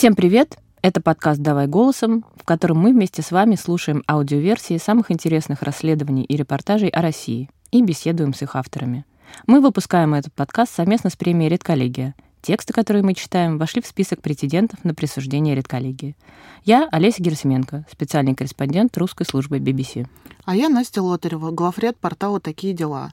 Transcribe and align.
Всем 0.00 0.14
привет! 0.14 0.56
Это 0.80 1.02
подкаст 1.02 1.42
«Давай 1.42 1.66
голосом», 1.66 2.24
в 2.34 2.44
котором 2.44 2.78
мы 2.78 2.92
вместе 2.94 3.20
с 3.20 3.32
вами 3.32 3.54
слушаем 3.54 4.02
аудиоверсии 4.08 4.78
самых 4.78 5.10
интересных 5.10 5.60
расследований 5.60 6.24
и 6.24 6.38
репортажей 6.38 6.88
о 6.88 7.02
России 7.02 7.50
и 7.70 7.82
беседуем 7.82 8.32
с 8.32 8.40
их 8.40 8.56
авторами. 8.56 9.04
Мы 9.46 9.60
выпускаем 9.60 10.14
этот 10.14 10.32
подкаст 10.32 10.74
совместно 10.74 11.10
с 11.10 11.16
премией 11.16 11.50
«Редколлегия». 11.50 12.14
Тексты, 12.40 12.72
которые 12.72 13.02
мы 13.02 13.12
читаем, 13.12 13.58
вошли 13.58 13.82
в 13.82 13.86
список 13.86 14.22
претендентов 14.22 14.82
на 14.84 14.94
присуждение 14.94 15.54
редколлегии. 15.54 16.16
Я 16.64 16.88
Олеся 16.90 17.22
Герсименко, 17.22 17.84
специальный 17.92 18.34
корреспондент 18.34 18.96
русской 18.96 19.26
службы 19.26 19.58
BBC. 19.58 20.06
А 20.46 20.56
я 20.56 20.70
Настя 20.70 21.02
Лотарева, 21.02 21.50
главред 21.50 21.98
портала 21.98 22.40
«Такие 22.40 22.72
дела». 22.72 23.12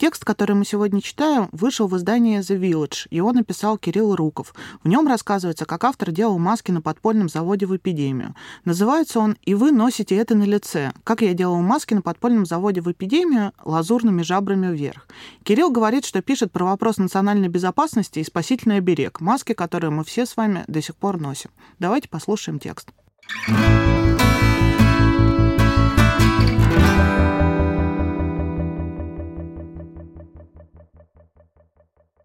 Текст, 0.00 0.24
который 0.24 0.56
мы 0.56 0.64
сегодня 0.64 1.02
читаем, 1.02 1.50
вышел 1.52 1.86
в 1.86 1.94
издании 1.94 2.38
The 2.38 2.58
Village. 2.58 3.06
Его 3.10 3.32
написал 3.32 3.76
Кирилл 3.76 4.16
Руков. 4.16 4.54
В 4.82 4.88
нем 4.88 5.06
рассказывается, 5.06 5.66
как 5.66 5.84
автор 5.84 6.10
делал 6.10 6.38
маски 6.38 6.70
на 6.70 6.80
подпольном 6.80 7.28
заводе 7.28 7.66
в 7.66 7.76
эпидемию. 7.76 8.34
Называется 8.64 9.20
он 9.20 9.36
«И 9.44 9.52
вы 9.52 9.72
носите 9.72 10.16
это 10.16 10.34
на 10.34 10.44
лице». 10.44 10.92
Как 11.04 11.20
я 11.20 11.34
делал 11.34 11.60
маски 11.60 11.92
на 11.92 12.00
подпольном 12.00 12.46
заводе 12.46 12.80
в 12.80 12.90
эпидемию 12.90 13.52
лазурными 13.62 14.22
жабрами 14.22 14.74
вверх. 14.74 15.06
Кирилл 15.42 15.70
говорит, 15.70 16.06
что 16.06 16.22
пишет 16.22 16.50
про 16.50 16.64
вопрос 16.64 16.96
национальной 16.96 17.48
безопасности 17.48 18.20
и 18.20 18.24
спасительный 18.24 18.78
оберег. 18.78 19.20
Маски, 19.20 19.52
которые 19.52 19.90
мы 19.90 20.04
все 20.04 20.24
с 20.24 20.34
вами 20.34 20.64
до 20.66 20.80
сих 20.80 20.96
пор 20.96 21.20
носим. 21.20 21.50
Давайте 21.78 22.08
послушаем 22.08 22.58
текст. 22.58 22.88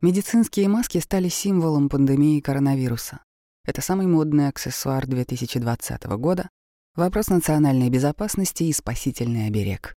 Медицинские 0.06 0.68
маски 0.68 1.00
стали 1.00 1.30
символом 1.30 1.90
пандемии 1.90 2.40
коронавируса. 2.40 3.22
Это 3.66 3.82
самый 3.82 4.06
модный 4.06 4.50
аксессуар 4.50 5.08
2020 5.08 6.04
года, 6.20 6.48
вопрос 6.94 7.30
национальной 7.30 7.90
безопасности 7.90 8.66
и 8.66 8.72
спасительный 8.72 9.48
оберег. 9.48 9.96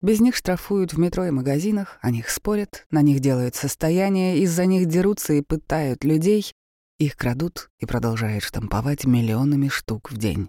Без 0.00 0.20
них 0.20 0.36
штрафуют 0.36 0.94
в 0.94 0.98
метро 0.98 1.26
и 1.26 1.30
магазинах, 1.30 1.98
о 2.00 2.10
них 2.10 2.30
спорят, 2.30 2.86
на 2.90 3.02
них 3.02 3.20
делают 3.20 3.54
состояние, 3.54 4.38
из-за 4.38 4.64
них 4.64 4.86
дерутся 4.86 5.34
и 5.34 5.42
пытают 5.42 6.02
людей, 6.02 6.50
их 6.98 7.14
крадут 7.14 7.68
и 7.78 7.84
продолжают 7.84 8.42
штамповать 8.42 9.04
миллионами 9.04 9.68
штук 9.68 10.10
в 10.10 10.16
день. 10.16 10.48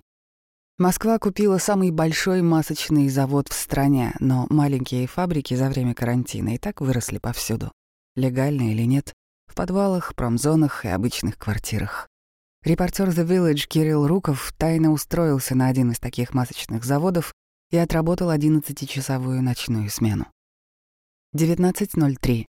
Москва 0.78 1.20
купила 1.20 1.58
самый 1.58 1.92
большой 1.92 2.42
масочный 2.42 3.10
завод 3.10 3.50
в 3.50 3.54
стране, 3.54 4.16
но 4.22 4.48
маленькие 4.50 5.08
фабрики 5.08 5.56
за 5.56 5.68
время 5.68 5.94
карантина 5.94 6.56
и 6.56 6.58
так 6.58 6.80
выросли 6.80 7.18
повсюду 7.18 7.74
легально 8.18 8.72
или 8.72 8.84
нет, 8.84 9.14
в 9.46 9.56
подвалах, 9.56 10.16
промзонах 10.16 10.84
и 10.84 10.90
обычных 10.90 11.38
квартирах. 11.38 12.10
Репортер 12.64 13.10
The 13.10 13.26
Village 13.26 13.68
Кирилл 13.68 14.08
Руков 14.08 14.52
тайно 14.58 14.92
устроился 14.92 15.56
на 15.56 15.68
один 15.68 15.92
из 15.92 16.00
таких 16.00 16.34
масочных 16.34 16.84
заводов 16.84 17.34
и 17.72 17.78
отработал 17.78 18.32
11-часовую 18.32 19.42
ночную 19.42 19.90
смену. 19.90 20.26
19.03. 21.36 22.46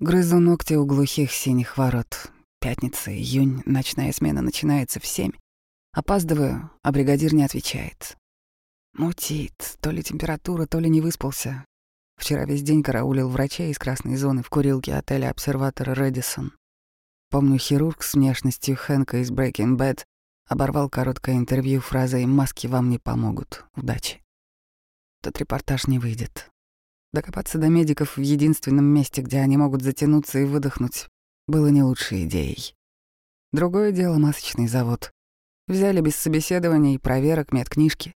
Грызу 0.00 0.38
ногти 0.38 0.74
у 0.74 0.84
глухих 0.84 1.32
синих 1.32 1.78
ворот. 1.78 2.30
Пятница, 2.60 3.10
июнь, 3.10 3.62
ночная 3.64 4.12
смена 4.12 4.42
начинается 4.42 5.00
в 5.00 5.06
семь. 5.06 5.32
Опаздываю, 5.92 6.70
а 6.82 6.92
бригадир 6.92 7.32
не 7.32 7.44
отвечает. 7.44 8.16
Мутит, 8.92 9.76
то 9.80 9.90
ли 9.90 10.02
температура, 10.02 10.66
то 10.66 10.78
ли 10.78 10.90
не 10.90 11.00
выспался. 11.00 11.64
Вчера 12.16 12.44
весь 12.44 12.62
день 12.62 12.82
караулил 12.82 13.28
врачей 13.28 13.70
из 13.70 13.78
красной 13.78 14.16
зоны 14.16 14.42
в 14.42 14.50
курилке 14.50 14.94
отеля 14.94 15.30
обсерватора 15.30 15.94
«Рэдисон». 15.94 16.52
Помню, 17.30 17.58
хирург 17.58 18.02
с 18.02 18.14
внешностью 18.14 18.76
Хэнка 18.76 19.18
из 19.18 19.30
Breaking 19.30 19.76
Bad 19.76 20.04
оборвал 20.46 20.88
короткое 20.88 21.36
интервью 21.36 21.80
фразой 21.80 22.24
«Маски 22.26 22.66
вам 22.66 22.88
не 22.88 22.98
помогут. 22.98 23.64
Удачи». 23.74 24.22
Тот 25.22 25.38
репортаж 25.38 25.86
не 25.86 25.98
выйдет. 25.98 26.48
Докопаться 27.12 27.58
до 27.58 27.68
медиков 27.68 28.16
в 28.16 28.20
единственном 28.20 28.84
месте, 28.84 29.22
где 29.22 29.38
они 29.38 29.56
могут 29.56 29.82
затянуться 29.82 30.38
и 30.38 30.44
выдохнуть, 30.44 31.08
было 31.46 31.68
не 31.68 31.82
лучшей 31.82 32.24
идеей. 32.24 32.74
Другое 33.52 33.92
дело— 33.92 34.18
масочный 34.18 34.68
завод. 34.68 35.12
Взяли 35.68 36.00
без 36.00 36.14
собеседований, 36.16 36.98
проверок, 36.98 37.52
медкнижки. 37.52 38.12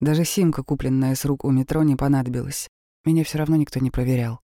Даже 0.00 0.24
симка, 0.24 0.62
купленная 0.62 1.14
с 1.14 1.24
рук 1.24 1.44
у 1.44 1.50
метро, 1.50 1.82
не 1.82 1.94
понадобилась. 1.94 2.68
Меня 3.04 3.24
все 3.24 3.38
равно 3.38 3.56
никто 3.56 3.80
не 3.80 3.90
проверял. 3.90 4.40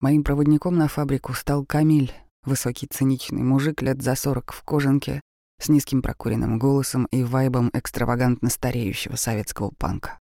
Моим 0.00 0.24
проводником 0.24 0.76
на 0.76 0.88
фабрику 0.88 1.32
стал 1.32 1.64
Камиль, 1.64 2.12
высокий 2.44 2.86
циничный 2.86 3.42
мужик 3.42 3.82
лет 3.82 4.02
за 4.02 4.14
сорок 4.14 4.52
в 4.52 4.62
кожанке, 4.62 5.20
с 5.58 5.68
низким 5.68 6.02
прокуренным 6.02 6.58
голосом 6.58 7.06
и 7.06 7.22
вайбом 7.22 7.70
экстравагантно 7.72 8.50
стареющего 8.50 9.16
советского 9.16 9.70
панка. 9.70 10.18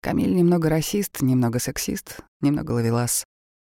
Камиль 0.00 0.34
немного 0.34 0.70
расист, 0.70 1.20
немного 1.20 1.58
сексист, 1.58 2.20
немного 2.40 2.72
ловелас. 2.72 3.24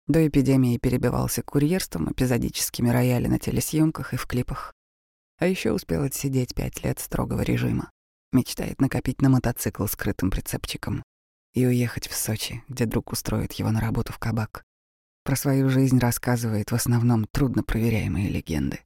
До 0.09 0.27
эпидемии 0.27 0.79
перебивался 0.79 1.43
курьерством, 1.43 2.11
эпизодическими 2.11 2.89
рояли 2.89 3.29
на 3.29 3.39
телесъемках 3.39 4.13
и 4.15 4.17
в 4.17 4.27
клипах. 4.27 4.73
А 5.39 5.47
еще 5.47 5.73
успел 5.73 6.03
отсидеть 6.03 6.55
пять 6.55 6.83
лет 6.83 6.99
строгого 6.99 7.43
режима. 7.43 7.91
Мечтает 8.33 8.81
накопить 8.81 9.23
на 9.23 9.29
мотоцикл 9.29 9.87
скрытым 9.87 10.31
прицепчиком 10.31 11.05
и 11.55 11.67
уехать 11.67 12.09
в 12.09 12.17
Сочи, 12.17 12.65
где 12.69 12.87
друг 12.87 13.13
устроит 13.13 13.53
его 13.53 13.71
на 13.71 13.81
работу 13.81 14.13
в 14.13 14.19
кабак. 14.19 14.65
Про 15.25 15.37
свою 15.37 15.69
жизнь 15.69 15.99
рассказывает 15.99 16.73
в 16.73 16.75
основном 16.75 17.27
трудно 17.27 17.63
проверяемые 17.63 18.29
легенды. 18.29 18.81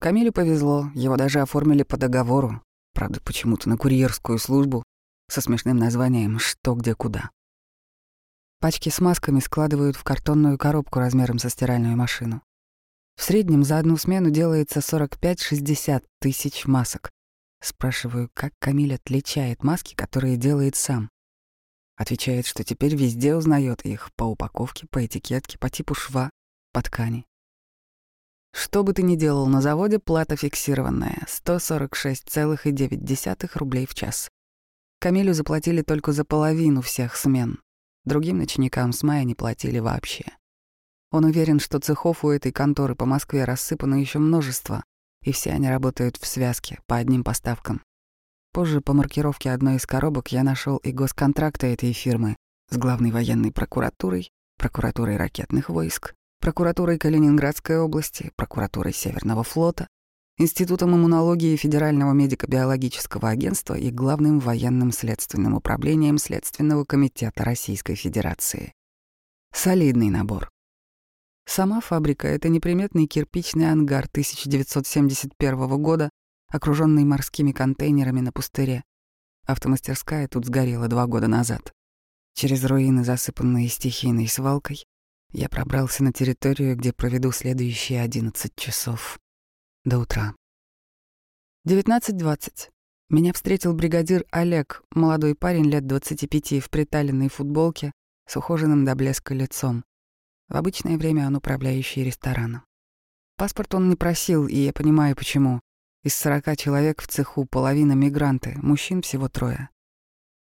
Камилю 0.00 0.32
повезло, 0.32 0.90
его 0.94 1.16
даже 1.16 1.40
оформили 1.40 1.84
по 1.84 1.96
договору, 1.96 2.60
правда, 2.92 3.20
почему-то 3.20 3.68
на 3.68 3.76
курьерскую 3.76 4.38
службу 4.38 4.82
со 5.28 5.40
смешным 5.40 5.76
названием 5.76 6.38
«Что, 6.40 6.74
где, 6.74 6.94
куда». 6.94 7.30
Пачки 8.58 8.88
с 8.88 9.00
масками 9.00 9.38
складывают 9.38 9.96
в 9.96 10.02
картонную 10.02 10.58
коробку 10.58 10.98
размером 10.98 11.38
со 11.38 11.50
стиральную 11.50 11.96
машину. 11.96 12.42
В 13.16 13.22
среднем 13.22 13.62
за 13.62 13.78
одну 13.78 13.96
смену 13.96 14.30
делается 14.30 14.80
45-60 14.80 16.04
тысяч 16.20 16.66
масок. 16.66 17.10
Спрашиваю, 17.62 18.28
как 18.34 18.52
Камиль 18.58 18.96
отличает 18.96 19.62
маски, 19.62 19.94
которые 19.94 20.36
делает 20.36 20.74
сам. 20.74 21.11
Отвечает, 22.02 22.46
что 22.46 22.64
теперь 22.64 22.96
везде 22.96 23.36
узнает 23.36 23.86
их 23.86 24.10
по 24.16 24.24
упаковке, 24.24 24.88
по 24.90 25.06
этикетке, 25.06 25.56
по 25.56 25.70
типу 25.70 25.94
шва, 25.94 26.30
по 26.72 26.82
ткани. 26.82 27.24
Что 28.52 28.82
бы 28.82 28.92
ты 28.92 29.04
ни 29.04 29.14
делал 29.14 29.46
на 29.46 29.62
заводе, 29.62 30.00
плата 30.00 30.34
фиксированная— 30.34 31.24
146,9 31.28 33.56
рублей 33.56 33.86
в 33.86 33.94
час. 33.94 34.28
Камилю 34.98 35.32
заплатили 35.32 35.82
только 35.82 36.10
за 36.10 36.24
половину 36.24 36.82
всех 36.82 37.14
смен. 37.14 37.60
Другим 38.04 38.38
ночникам 38.38 38.92
с 38.92 39.04
мая 39.04 39.22
не 39.22 39.36
платили 39.36 39.78
вообще. 39.78 40.24
Он 41.12 41.24
уверен, 41.24 41.60
что 41.60 41.78
цехов 41.78 42.24
у 42.24 42.30
этой 42.30 42.50
конторы 42.50 42.96
по 42.96 43.06
Москве 43.06 43.44
рассыпано 43.44 43.94
еще 43.94 44.18
множество, 44.18 44.82
и 45.22 45.30
все 45.30 45.52
они 45.52 45.68
работают 45.68 46.16
в 46.16 46.26
связке, 46.26 46.80
по 46.88 46.96
одним 46.96 47.22
поставкам. 47.22 47.80
Позже 48.52 48.82
по 48.82 48.92
маркировке 48.92 49.50
одной 49.50 49.76
из 49.76 49.86
коробок 49.86 50.28
я 50.28 50.42
нашел 50.42 50.76
и 50.76 50.92
госконтракты 50.92 51.68
этой 51.68 51.94
фирмы 51.94 52.36
с 52.68 52.76
главной 52.76 53.10
военной 53.10 53.50
прокуратурой, 53.50 54.30
прокуратурой 54.58 55.16
ракетных 55.16 55.70
войск, 55.70 56.14
прокуратурой 56.38 56.98
Калининградской 56.98 57.78
области, 57.78 58.30
прокуратурой 58.36 58.92
Северного 58.92 59.42
флота, 59.42 59.88
Институтом 60.38 60.94
иммунологии 60.94 61.56
Федерального 61.56 62.12
медико-биологического 62.12 63.28
агентства 63.28 63.74
и 63.74 63.90
Главным 63.90 64.38
военным 64.38 64.92
следственным 64.92 65.54
управлением 65.54 66.18
Следственного 66.18 66.84
комитета 66.84 67.44
Российской 67.44 67.94
Федерации. 67.94 68.72
Солидный 69.54 70.10
набор. 70.10 70.50
Сама 71.46 71.80
фабрика— 71.80 72.28
это 72.28 72.48
неприметный 72.48 73.06
кирпичный 73.06 73.70
ангар 73.70 74.06
1971 74.06 75.82
года 75.82 76.10
окруженный 76.52 77.04
морскими 77.04 77.52
контейнерами 77.52 78.20
на 78.20 78.30
пустыре. 78.30 78.84
Автомастерская 79.46 80.28
тут 80.28 80.46
сгорела 80.46 80.86
два 80.86 81.06
года 81.06 81.26
назад. 81.26 81.72
Через 82.34 82.64
руины, 82.64 83.04
засыпанные 83.04 83.68
стихийной 83.68 84.28
свалкой, 84.28 84.84
я 85.32 85.48
пробрался 85.48 86.04
на 86.04 86.12
территорию, 86.12 86.76
где 86.76 86.92
проведу 86.92 87.32
следующие 87.32 88.02
11 88.02 88.54
часов. 88.54 89.18
До 89.84 89.98
утра. 89.98 90.34
19.20. 91.66 92.68
Меня 93.08 93.32
встретил 93.32 93.74
бригадир 93.74 94.24
Олег, 94.30 94.82
молодой 94.90 95.34
парень 95.34 95.70
лет 95.70 95.86
25 95.86 96.62
в 96.62 96.70
приталенной 96.70 97.28
футболке 97.28 97.92
с 98.26 98.36
ухоженным 98.36 98.84
до 98.84 98.94
блеска 98.94 99.34
лицом. 99.34 99.84
В 100.48 100.56
обычное 100.56 100.98
время 100.98 101.26
он 101.26 101.36
управляющий 101.36 102.04
рестораном. 102.04 102.64
Паспорт 103.36 103.74
он 103.74 103.88
не 103.88 103.96
просил, 103.96 104.46
и 104.46 104.56
я 104.56 104.72
понимаю, 104.72 105.16
почему. 105.16 105.60
Из 106.02 106.14
сорока 106.14 106.56
человек 106.56 107.00
в 107.00 107.06
цеху 107.06 107.44
половина 107.44 107.92
мигранты, 107.92 108.58
мужчин 108.60 109.02
всего 109.02 109.28
трое. 109.28 109.68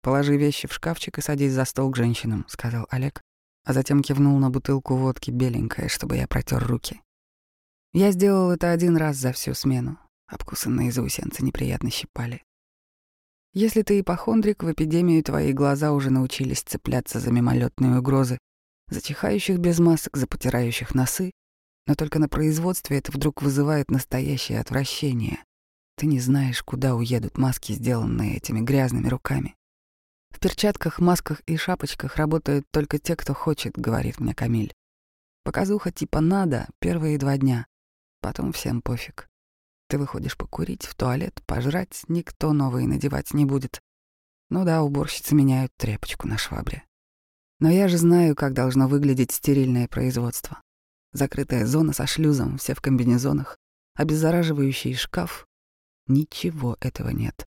«Положи 0.02 0.36
вещи 0.36 0.68
в 0.68 0.72
шкафчик 0.72 1.18
и 1.18 1.22
садись 1.22 1.52
за 1.52 1.64
стол 1.64 1.90
к 1.90 1.96
женщинам»,— 1.96 2.44
сказал 2.48 2.86
Олег, 2.90 3.22
а 3.64 3.72
затем 3.72 4.02
кивнул 4.02 4.38
на 4.38 4.50
бутылку 4.50 4.96
водки 4.96 5.30
беленькая, 5.30 5.88
чтобы 5.88 6.16
я 6.16 6.28
протер 6.28 6.62
руки. 6.62 7.00
Я 7.92 8.12
сделал 8.12 8.50
это 8.50 8.70
один 8.70 8.96
раз 8.98 9.16
за 9.16 9.32
всю 9.32 9.54
смену. 9.54 9.98
Обкусанные 10.26 10.92
заусенцы 10.92 11.42
неприятно 11.42 11.90
щипали. 11.90 12.42
Если 13.54 13.80
ты 13.80 14.00
ипохондрик, 14.00 14.62
в 14.62 14.70
эпидемию 14.70 15.24
твои 15.24 15.54
глаза 15.54 15.92
уже 15.92 16.10
научились 16.10 16.60
цепляться 16.60 17.20
за 17.20 17.30
мимолетные 17.30 17.98
угрозы, 17.98 18.36
за 18.90 19.00
чихающих 19.00 19.58
без 19.58 19.78
масок, 19.78 20.16
за 20.18 20.26
потирающих 20.26 20.94
носы, 20.94 21.30
но 21.86 21.94
только 21.94 22.18
на 22.18 22.28
производстве 22.28 22.98
это 22.98 23.12
вдруг 23.12 23.42
вызывает 23.42 23.90
настоящее 23.90 24.60
отвращение. 24.60 25.44
Ты 25.96 26.06
не 26.06 26.20
знаешь, 26.20 26.62
куда 26.62 26.94
уедут 26.94 27.38
маски, 27.38 27.72
сделанные 27.72 28.36
этими 28.36 28.60
грязными 28.60 29.08
руками. 29.08 29.54
В 30.30 30.40
перчатках, 30.40 30.98
масках 30.98 31.40
и 31.46 31.56
шапочках 31.56 32.16
работают 32.16 32.66
только 32.70 32.98
те, 32.98 33.16
кто 33.16 33.32
хочет, 33.32 33.78
говорит 33.78 34.20
мне 34.20 34.34
Камиль. 34.34 34.74
Показуха 35.44 35.90
типа 35.92 36.20
надо 36.20 36.68
первые 36.80 37.18
два 37.18 37.38
дня, 37.38 37.66
потом 38.20 38.52
всем 38.52 38.82
пофиг. 38.82 39.28
Ты 39.88 39.98
выходишь 39.98 40.36
покурить, 40.36 40.84
в 40.84 40.94
туалет, 40.94 41.40
пожрать, 41.46 42.02
никто 42.08 42.52
новые 42.52 42.88
надевать 42.88 43.32
не 43.32 43.44
будет. 43.44 43.80
Ну 44.50 44.64
да, 44.64 44.82
уборщицы 44.82 45.34
меняют 45.34 45.72
тряпочку 45.76 46.28
на 46.28 46.36
швабре. 46.36 46.84
Но 47.60 47.70
я 47.70 47.88
же 47.88 47.96
знаю, 47.96 48.34
как 48.34 48.52
должно 48.52 48.88
выглядеть 48.88 49.32
стерильное 49.32 49.88
производство. 49.88 50.60
Закрытая 51.16 51.64
зона 51.64 51.94
со 51.94 52.06
шлюзом, 52.06 52.58
все 52.58 52.74
в 52.74 52.82
комбинезонах, 52.82 53.56
обеззараживающий 53.94 54.92
шкаф. 54.92 55.46
Ничего 56.06 56.76
этого 56.78 57.08
нет. 57.08 57.46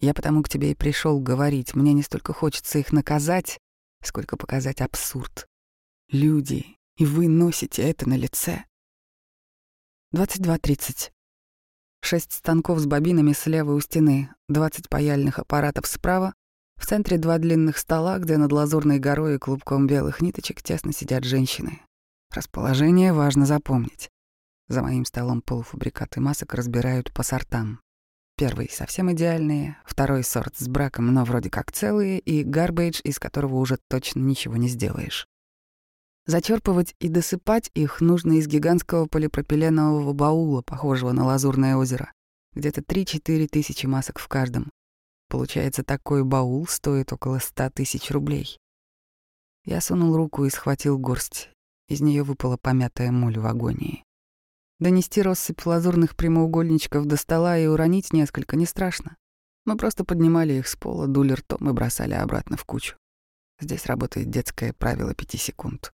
Я 0.00 0.12
потому 0.14 0.42
к 0.42 0.48
тебе 0.48 0.72
и 0.72 0.74
пришел 0.74 1.20
говорить. 1.20 1.76
Мне 1.76 1.92
не 1.92 2.02
столько 2.02 2.32
хочется 2.32 2.80
их 2.80 2.90
наказать, 2.90 3.60
сколько 4.02 4.36
показать 4.36 4.80
абсурд. 4.80 5.46
Люди, 6.10 6.66
и 6.96 7.06
вы 7.06 7.28
носите 7.28 7.82
это 7.82 8.08
на 8.08 8.16
лице. 8.16 8.64
22.30. 10.12 11.12
Шесть 12.00 12.32
станков 12.32 12.80
с 12.80 12.86
бобинами 12.86 13.32
слева 13.32 13.74
у 13.74 13.80
стены, 13.80 14.34
20 14.48 14.88
паяльных 14.88 15.38
аппаратов 15.38 15.86
справа, 15.86 16.34
в 16.76 16.84
центре 16.84 17.16
два 17.16 17.38
длинных 17.38 17.78
стола, 17.78 18.18
где 18.18 18.36
над 18.36 18.50
лазурной 18.50 18.98
горой 18.98 19.36
и 19.36 19.38
клубком 19.38 19.86
белых 19.86 20.20
ниточек 20.20 20.62
тесно 20.62 20.92
сидят 20.92 21.22
женщины. 21.22 21.85
Расположение 22.36 23.14
важно 23.14 23.46
запомнить. 23.46 24.10
За 24.68 24.82
моим 24.82 25.06
столом 25.06 25.40
полуфабрикаты 25.40 26.20
масок 26.20 26.52
разбирают 26.52 27.10
по 27.14 27.22
сортам. 27.22 27.80
Первый— 28.36 28.68
совсем 28.70 29.10
идеальные, 29.10 29.78
второй 29.86 30.22
сорт 30.22 30.54
с 30.58 30.68
браком, 30.68 31.14
но 31.14 31.24
вроде 31.24 31.48
как 31.48 31.72
целые, 31.72 32.18
и 32.18 32.44
гарбейдж, 32.44 33.00
из 33.04 33.18
которого 33.18 33.54
уже 33.54 33.78
точно 33.88 34.20
ничего 34.20 34.58
не 34.58 34.68
сделаешь. 34.68 35.26
Зачерпывать 36.26 36.94
и 36.98 37.08
досыпать 37.08 37.70
их 37.72 38.02
нужно 38.02 38.32
из 38.32 38.46
гигантского 38.46 39.06
полипропиленового 39.06 40.12
баула, 40.12 40.60
похожего 40.60 41.12
на 41.12 41.24
лазурное 41.24 41.76
озеро. 41.76 42.12
Где-то 42.52 42.82
3-4 42.82 43.46
тысячи 43.46 43.86
масок 43.86 44.18
в 44.18 44.28
каждом. 44.28 44.70
Получается, 45.30 45.82
такой 45.82 46.22
баул 46.22 46.66
стоит 46.66 47.14
около 47.14 47.38
100 47.38 47.70
тысяч 47.70 48.10
рублей. 48.10 48.58
Я 49.64 49.80
сунул 49.80 50.14
руку 50.14 50.44
и 50.44 50.50
схватил 50.50 50.98
горсть. 50.98 51.48
Из 51.88 52.00
нее 52.00 52.22
выпала 52.22 52.56
помятая 52.56 53.12
моль 53.12 53.38
в 53.38 53.46
агонии. 53.46 54.04
Донести 54.78 55.22
россыпь 55.22 55.64
лазурных 55.64 56.16
прямоугольничков 56.16 57.06
до 57.06 57.16
стола 57.16 57.56
и 57.58 57.66
уронить 57.66 58.12
несколько 58.12 58.56
не 58.56 58.66
страшно. 58.66 59.16
Мы 59.64 59.76
просто 59.76 60.04
поднимали 60.04 60.54
их 60.54 60.68
с 60.68 60.76
пола, 60.76 61.06
дули 61.06 61.32
ртом 61.32 61.68
и 61.68 61.72
бросали 61.72 62.14
обратно 62.14 62.56
в 62.56 62.64
кучу. 62.64 62.96
Здесь 63.60 63.86
работает 63.86 64.30
детское 64.30 64.72
правило 64.72 65.14
пяти 65.14 65.38
секунд. 65.38 65.92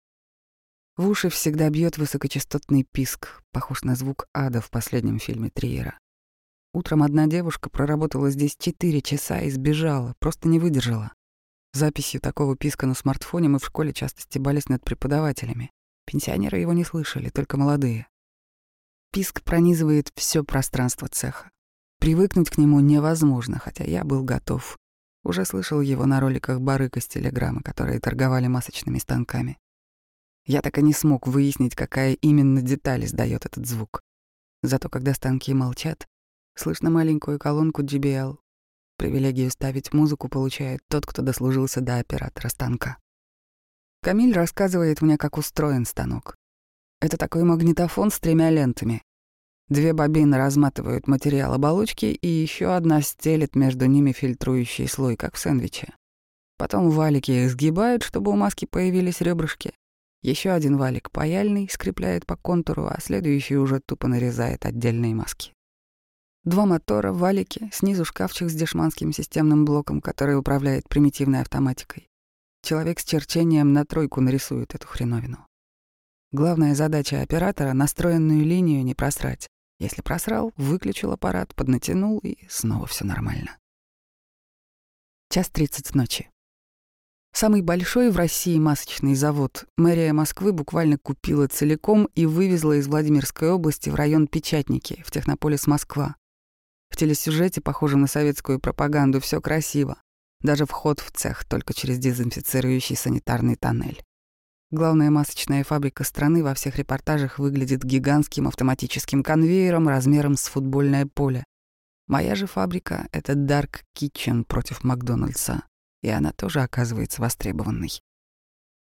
В 0.96 1.08
уши 1.08 1.28
всегда 1.28 1.70
бьет 1.70 1.98
высокочастотный 1.98 2.84
писк, 2.84 3.42
похож 3.52 3.82
на 3.82 3.94
звук 3.94 4.26
ада 4.32 4.60
в 4.60 4.70
последнем 4.70 5.18
фильме 5.18 5.50
Триера. 5.50 5.98
Утром 6.72 7.02
одна 7.02 7.26
девушка 7.26 7.70
проработала 7.70 8.30
здесь 8.30 8.56
четыре 8.58 9.00
часа 9.00 9.40
и 9.40 9.50
сбежала, 9.50 10.14
просто 10.18 10.48
не 10.48 10.58
выдержала. 10.58 11.12
Записью 11.72 12.20
такого 12.20 12.56
писка 12.56 12.86
на 12.86 12.94
смартфоне 12.94 13.48
мы 13.48 13.58
в 13.58 13.66
школе 13.66 13.92
часто 13.92 14.22
стебались 14.22 14.68
над 14.68 14.84
преподавателями. 14.84 15.70
Пенсионеры 16.08 16.58
его 16.58 16.72
не 16.72 16.84
слышали, 16.84 17.28
только 17.28 17.58
молодые. 17.58 18.08
Писк 19.12 19.42
пронизывает 19.42 20.10
все 20.14 20.42
пространство 20.42 21.06
цеха. 21.06 21.50
Привыкнуть 22.00 22.48
к 22.48 22.56
нему 22.56 22.80
невозможно, 22.80 23.58
хотя 23.58 23.84
я 23.84 24.04
был 24.04 24.24
готов. 24.24 24.78
Уже 25.22 25.44
слышал 25.44 25.82
его 25.82 26.06
на 26.06 26.18
роликах 26.20 26.62
барыка 26.62 27.02
с 27.02 27.06
телеграммы, 27.06 27.60
которые 27.60 28.00
торговали 28.00 28.46
масочными 28.46 28.96
станками. 28.98 29.58
Я 30.46 30.62
так 30.62 30.78
и 30.78 30.82
не 30.82 30.94
смог 30.94 31.26
выяснить, 31.26 31.74
какая 31.74 32.14
именно 32.14 32.62
деталь 32.62 33.04
издает 33.04 33.44
этот 33.44 33.66
звук. 33.66 34.00
Зато 34.62 34.88
когда 34.88 35.12
станки 35.12 35.52
молчат, 35.52 36.08
слышно 36.54 36.88
маленькую 36.88 37.38
колонку 37.38 37.82
GBL. 37.82 38.38
Привилегию 38.96 39.50
ставить 39.50 39.92
музыку 39.92 40.30
получает 40.30 40.80
тот, 40.88 41.04
кто 41.04 41.20
дослужился 41.20 41.82
до 41.82 41.98
оператора 41.98 42.48
станка. 42.48 42.96
Камиль 44.02 44.32
рассказывает 44.32 45.02
мне, 45.02 45.18
как 45.18 45.38
устроен 45.38 45.84
станок. 45.84 46.34
Это 47.00 47.16
такой 47.16 47.44
магнитофон 47.44 48.10
с 48.10 48.18
тремя 48.18 48.50
лентами. 48.50 49.02
Две 49.68 49.92
бобины 49.92 50.36
разматывают 50.38 51.06
материал 51.06 51.52
оболочки, 51.52 52.06
и 52.06 52.26
еще 52.26 52.74
одна 52.74 53.02
стелит 53.02 53.54
между 53.54 53.86
ними 53.86 54.12
фильтрующий 54.12 54.88
слой, 54.88 55.16
как 55.16 55.34
в 55.34 55.38
сэндвиче. 55.38 55.94
Потом 56.56 56.90
валики 56.90 57.30
их 57.30 57.50
сгибают, 57.50 58.02
чтобы 58.02 58.30
у 58.32 58.36
маски 58.36 58.64
появились 58.64 59.20
ребрышки, 59.20 59.72
еще 60.22 60.50
один 60.50 60.76
валик 60.76 61.12
паяльный 61.12 61.68
скрепляет 61.70 62.26
по 62.26 62.36
контуру, 62.36 62.86
а 62.86 63.00
следующий 63.00 63.56
уже 63.56 63.78
тупо 63.80 64.08
нарезает 64.08 64.66
отдельные 64.66 65.14
маски. 65.14 65.52
Два 66.42 66.66
мотора, 66.66 67.12
валики, 67.12 67.70
снизу 67.72 68.04
шкафчик 68.04 68.50
с 68.50 68.54
дешманским 68.54 69.12
системным 69.12 69.64
блоком, 69.64 70.00
который 70.00 70.36
управляет 70.36 70.88
примитивной 70.88 71.40
автоматикой. 71.40 72.07
Человек 72.62 73.00
с 73.00 73.04
черчением 73.04 73.72
на 73.72 73.84
тройку 73.84 74.20
нарисует 74.20 74.74
эту 74.74 74.86
хреновину. 74.86 75.46
Главная 76.32 76.74
задача 76.74 77.22
оператора— 77.22 77.72
настроенную 77.74 78.44
линию 78.44 78.84
не 78.84 78.94
просрать. 78.94 79.48
Если 79.78 80.02
просрал, 80.02 80.52
выключил 80.56 81.12
аппарат, 81.12 81.54
поднатянул, 81.54 82.18
и 82.18 82.36
снова 82.48 82.86
все 82.86 83.04
нормально. 83.04 83.56
Час 85.30 85.48
тридцать 85.50 85.94
ночи. 85.94 86.30
Самый 87.32 87.62
большой 87.62 88.10
в 88.10 88.16
России 88.16 88.58
масочный 88.58 89.14
завод 89.14 89.66
мэрия 89.76 90.12
Москвы 90.12 90.52
буквально 90.52 90.98
купила 90.98 91.46
целиком 91.46 92.08
и 92.14 92.26
вывезла 92.26 92.72
из 92.78 92.88
Владимирской 92.88 93.50
области 93.50 93.90
в 93.90 93.94
район 93.94 94.26
Печатники, 94.26 95.02
в 95.06 95.10
Технополис 95.10 95.66
Москва. 95.66 96.16
В 96.90 96.96
телесюжете, 96.96 97.60
похожем 97.60 98.00
на 98.00 98.06
советскую 98.06 98.58
пропаганду, 98.58 99.20
все 99.20 99.40
красиво. 99.40 100.02
Даже 100.40 100.66
вход 100.66 101.00
в 101.00 101.10
цех 101.10 101.44
только 101.44 101.74
через 101.74 101.98
дезинфицирующий 101.98 102.96
санитарный 102.96 103.56
тоннель. 103.56 104.02
Главная 104.70 105.10
масочная 105.10 105.64
фабрика 105.64 106.04
страны 106.04 106.44
во 106.44 106.54
всех 106.54 106.76
репортажах 106.76 107.38
выглядит 107.38 107.82
гигантским 107.84 108.46
автоматическим 108.46 109.22
конвейером 109.22 109.88
размером 109.88 110.36
с 110.36 110.42
футбольное 110.42 111.06
поле. 111.06 111.44
Моя 112.06 112.34
же 112.34 112.46
фабрика— 112.46 113.08
это 113.12 113.32
Dark 113.32 113.82
Kitchen 113.96 114.44
против 114.44 114.84
Макдональдса 114.84 115.62
и 116.02 116.08
она 116.08 116.32
тоже 116.32 116.62
оказывается 116.62 117.20
востребованной. 117.20 118.00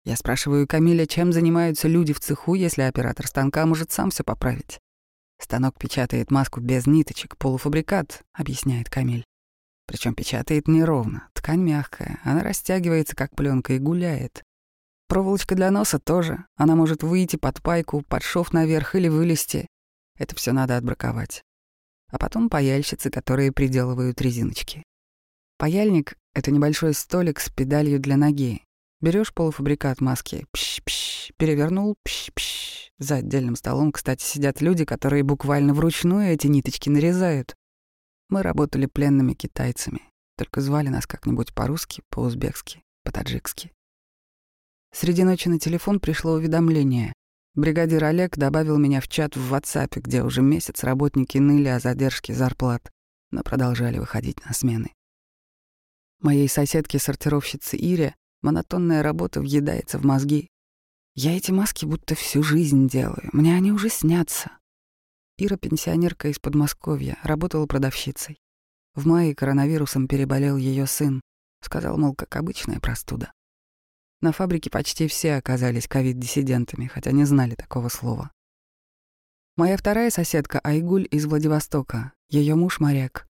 Я 0.05 0.17
спрашиваю 0.17 0.67
Камиля, 0.67 1.05
чем 1.05 1.31
занимаются 1.31 1.87
люди 1.87 2.13
в 2.13 2.19
цеху, 2.19 2.55
если 2.55 2.81
оператор 2.81 3.27
станка 3.27 3.65
может 3.65 3.91
сам 3.91 4.09
все 4.09 4.23
поправить. 4.23 4.79
Станок 5.39 5.77
печатает 5.77 6.31
маску 6.31 6.59
без 6.59 6.85
ниточек, 6.87 7.37
полуфабрикат, 7.37 8.23
объясняет 8.33 8.89
Камиль. 8.89 9.25
Причем 9.85 10.15
печатает 10.15 10.67
неровно, 10.67 11.29
ткань 11.33 11.61
мягкая, 11.61 12.19
она 12.23 12.41
растягивается 12.43 13.15
как 13.15 13.35
пленка 13.35 13.73
и 13.73 13.79
гуляет. 13.79 14.43
Проволочка 15.07 15.55
для 15.55 15.69
носа 15.69 15.99
тоже, 15.99 16.45
она 16.55 16.75
может 16.75 17.03
выйти 17.03 17.35
под 17.35 17.61
пайку, 17.61 18.01
под 18.01 18.23
шов 18.23 18.53
наверх 18.53 18.95
или 18.95 19.09
вылезти. 19.09 19.67
Это 20.17 20.35
все 20.35 20.53
надо 20.53 20.77
отбраковать. 20.77 21.43
А 22.09 22.17
потом 22.17 22.49
паяльщицы, 22.49 23.09
которые 23.09 23.51
приделывают 23.51 24.21
резиночки. 24.21 24.83
Паяльник— 25.57 26.15
это 26.33 26.51
небольшой 26.51 26.93
столик 26.93 27.39
с 27.39 27.49
педалью 27.49 27.99
для 27.99 28.17
ноги. 28.17 28.63
Берешь 29.01 29.33
полуфабрикат 29.33 30.01
маски, 30.01 30.45
пш-пш, 30.51 31.31
перевернул, 31.37 31.95
пш-пш. 32.03 32.91
За 32.99 33.15
отдельным 33.15 33.55
столом, 33.55 33.91
кстати, 33.91 34.23
сидят 34.23 34.61
люди, 34.61 34.85
которые 34.85 35.23
буквально 35.23 35.73
вручную 35.73 36.29
эти 36.29 36.47
ниточки 36.47 36.89
нарезают. 36.89 37.55
Мы 38.33 38.41
работали 38.41 38.87
пленными 38.87 39.33
китайцами, 39.33 40.09
только 40.39 40.59
звали 40.59 40.87
нас 40.87 41.05
как-нибудь 41.05 41.53
по-русски, 41.53 42.01
по-узбекски, 42.09 42.81
по-таджикски. 43.03 43.71
Среди 44.91 45.23
ночи 45.23 45.49
на 45.49 45.59
телефон 45.59 45.99
пришло 45.99 46.31
уведомление. 46.31 47.13
Бригадир 47.53 48.03
Олег 48.03 48.35
добавил 48.35 48.79
меня 48.79 49.01
в 49.01 49.07
чат 49.07 49.35
в 49.35 49.53
WhatsApp, 49.53 49.99
где 49.99 50.23
уже 50.23 50.41
месяц 50.41 50.83
работники 50.83 51.37
ныли 51.37 51.67
о 51.67 51.79
задержке 51.79 52.33
зарплат, 52.33 52.91
но 53.29 53.43
продолжали 53.43 53.99
выходить 53.99 54.43
на 54.43 54.53
смены. 54.53 54.91
Моей 56.19 56.49
соседке-сортировщице 56.49 57.77
Ире 57.77 58.15
монотонная 58.41 59.03
работа 59.03 59.41
въедается 59.41 59.99
в 59.99 60.05
мозги. 60.05 60.49
Я 61.13 61.37
эти 61.37 61.51
маски 61.51 61.85
будто 61.85 62.15
всю 62.15 62.41
жизнь 62.41 62.87
делаю, 62.87 63.29
мне 63.31 63.55
они 63.55 63.71
уже 63.71 63.89
снятся. 63.89 64.57
Ира, 65.37 65.57
пенсионерка 65.57 66.27
из 66.27 66.37
Подмосковья, 66.37 67.17
работала 67.23 67.65
продавщицей. 67.65 68.37
В 68.93 69.07
мае 69.07 69.33
коронавирусом 69.33 70.07
переболел 70.07 70.57
ее 70.57 70.85
сын. 70.85 71.21
Сказал, 71.61 71.97
мол, 71.97 72.13
как 72.13 72.35
обычная 72.35 72.79
простуда. 72.79 73.31
На 74.21 74.31
фабрике 74.31 74.69
почти 74.69 75.07
все 75.07 75.35
оказались 75.35 75.87
ковид-диссидентами, 75.87 76.85
хотя 76.85 77.11
не 77.11 77.25
знали 77.25 77.55
такого 77.55 77.89
слова. 77.89 78.31
Моя 79.57 79.75
вторая 79.75 80.11
соседка 80.11 80.59
Айгуль 80.63 81.07
из 81.09 81.25
Владивостока, 81.25 82.13
ее 82.29 82.55
муж 82.55 82.79
моряк. 82.79 83.27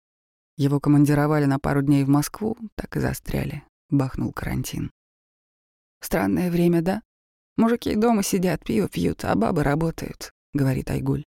Его 0.57 0.79
командировали 0.79 1.45
на 1.45 1.59
пару 1.59 1.81
дней 1.81 2.03
в 2.03 2.09
Москву, 2.09 2.57
так 2.75 2.97
и 2.97 2.99
застряли. 2.99 3.63
Бахнул 3.89 4.33
карантин. 4.33 4.91
Странное 6.01 6.49
время, 6.49 6.81
да? 6.81 7.01
Мужики 7.57 7.95
дома 7.95 8.23
сидят, 8.23 8.63
пиво 8.63 8.89
пьют, 8.89 9.23
а 9.23 9.35
бабы 9.35 9.63
работают, 9.63 10.31
говорит 10.53 10.89
Айгуль. 10.89 11.23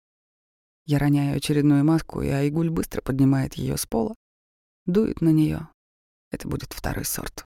Я 0.85 0.99
роняю 0.99 1.37
очередную 1.37 1.85
маску, 1.85 2.21
и 2.21 2.27
Айгуль 2.27 2.69
быстро 2.69 3.01
поднимает 3.01 3.53
ее 3.55 3.77
с 3.77 3.85
пола, 3.85 4.15
дует 4.85 5.21
на 5.21 5.29
нее. 5.29 5.69
Это 6.31 6.47
будет 6.47 6.73
второй 6.73 7.05
сорт. 7.05 7.45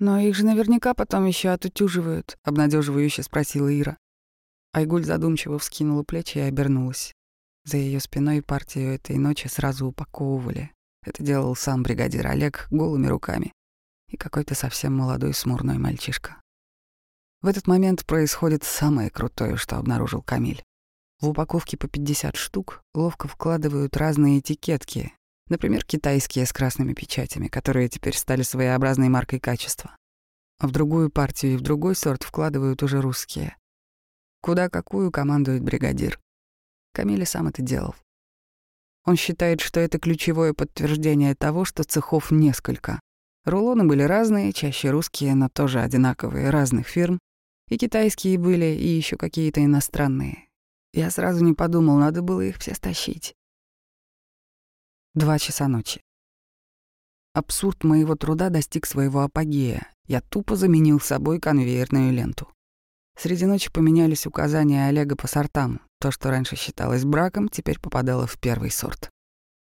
Но 0.00 0.18
их 0.18 0.34
же 0.34 0.44
наверняка 0.44 0.94
потом 0.94 1.26
еще 1.26 1.50
отутюживают, 1.50 2.36
обнадеживающе 2.42 3.22
спросила 3.22 3.68
Ира. 3.68 3.96
Айгуль 4.72 5.04
задумчиво 5.04 5.58
вскинула 5.58 6.02
плечи 6.02 6.38
и 6.38 6.42
обернулась. 6.42 7.12
За 7.64 7.76
ее 7.76 8.00
спиной 8.00 8.42
партию 8.42 8.94
этой 8.94 9.16
ночи 9.16 9.46
сразу 9.46 9.86
упаковывали. 9.86 10.72
Это 11.02 11.22
делал 11.22 11.54
сам 11.54 11.82
бригадир 11.82 12.26
Олег 12.26 12.66
голыми 12.70 13.06
руками 13.06 13.52
и 14.08 14.16
какой-то 14.16 14.54
совсем 14.54 14.96
молодой 14.96 15.32
смурной 15.34 15.78
мальчишка. 15.78 16.40
В 17.40 17.46
этот 17.46 17.66
момент 17.66 18.04
происходит 18.04 18.64
самое 18.64 19.10
крутое, 19.10 19.56
что 19.56 19.76
обнаружил 19.76 20.22
Камиль. 20.22 20.62
В 21.20 21.28
упаковке 21.28 21.76
по 21.76 21.88
50 21.88 22.36
штук 22.36 22.82
ловко 22.94 23.28
вкладывают 23.28 23.96
разные 23.96 24.40
этикетки, 24.40 25.12
например, 25.48 25.84
китайские 25.84 26.46
с 26.46 26.52
красными 26.52 26.92
печатями, 26.92 27.48
которые 27.48 27.88
теперь 27.88 28.16
стали 28.16 28.42
своеобразной 28.42 29.08
маркой 29.08 29.40
качества. 29.40 29.96
А 30.58 30.66
в 30.66 30.70
другую 30.70 31.10
партию 31.10 31.54
и 31.54 31.56
в 31.56 31.60
другой 31.60 31.96
сорт 31.96 32.22
вкладывают 32.22 32.82
уже 32.82 33.00
русские. 33.00 33.56
Куда 34.40 34.68
какую 34.68 35.10
командует 35.10 35.62
бригадир. 35.62 36.20
Камиль 36.92 37.26
сам 37.26 37.48
это 37.48 37.62
делал. 37.62 37.94
Он 39.04 39.16
считает, 39.16 39.60
что 39.60 39.80
это 39.80 39.98
ключевое 39.98 40.54
подтверждение 40.54 41.34
того, 41.34 41.64
что 41.64 41.84
цехов 41.84 42.30
несколько. 42.30 43.00
Рулоны 43.44 43.84
были 43.84 44.02
разные, 44.02 44.52
чаще 44.52 44.90
русские, 44.90 45.34
но 45.34 45.50
тоже 45.50 45.80
одинаковые, 45.80 46.48
разных 46.50 46.86
фирм, 46.88 47.18
и 47.68 47.76
китайские 47.76 48.38
были, 48.38 48.66
и 48.66 48.86
еще 48.86 49.16
какие-то 49.16 49.62
иностранные. 49.62 50.48
Я 50.94 51.10
сразу 51.10 51.44
не 51.44 51.54
подумал, 51.54 51.96
надо 51.96 52.22
было 52.22 52.40
их 52.40 52.56
все 52.58 52.72
стащить. 52.72 53.34
Два 55.12 55.40
часа 55.40 55.66
ночи. 55.66 56.00
Абсурд 57.32 57.82
моего 57.82 58.14
труда 58.14 58.48
достиг 58.48 58.86
своего 58.86 59.22
апогея. 59.22 59.92
Я 60.06 60.20
тупо 60.20 60.54
заменил 60.54 61.00
собой 61.00 61.40
конвейерную 61.40 62.12
ленту. 62.12 62.48
Среди 63.18 63.44
ночи 63.44 63.72
поменялись 63.72 64.24
указания 64.24 64.86
Олега 64.86 65.16
по 65.16 65.26
сортам. 65.26 65.80
То, 65.98 66.12
что 66.12 66.30
раньше 66.30 66.54
считалось 66.54 67.04
браком, 67.04 67.48
теперь 67.48 67.80
попадало 67.80 68.28
в 68.28 68.38
первый 68.38 68.70
сорт. 68.70 69.10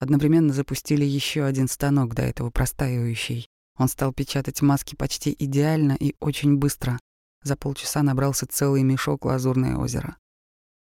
Одновременно 0.01 0.55
запустили 0.55 1.05
еще 1.05 1.45
один 1.45 1.69
станок, 1.69 2.15
до 2.15 2.23
этого 2.23 2.49
простаивающий. 2.49 3.49
Он 3.77 3.89
стал 3.89 4.15
печатать 4.15 4.63
маски 4.63 4.95
почти 4.95 5.37
идеально 5.39 5.93
и 5.93 6.15
очень 6.21 6.57
быстро. 6.57 6.99
За 7.43 7.55
полчаса 7.55 8.03
набрался 8.03 8.47
целый 8.47 8.83
мешок 8.83 9.27
«Лазурное 9.27 9.77
озеро». 9.77 10.17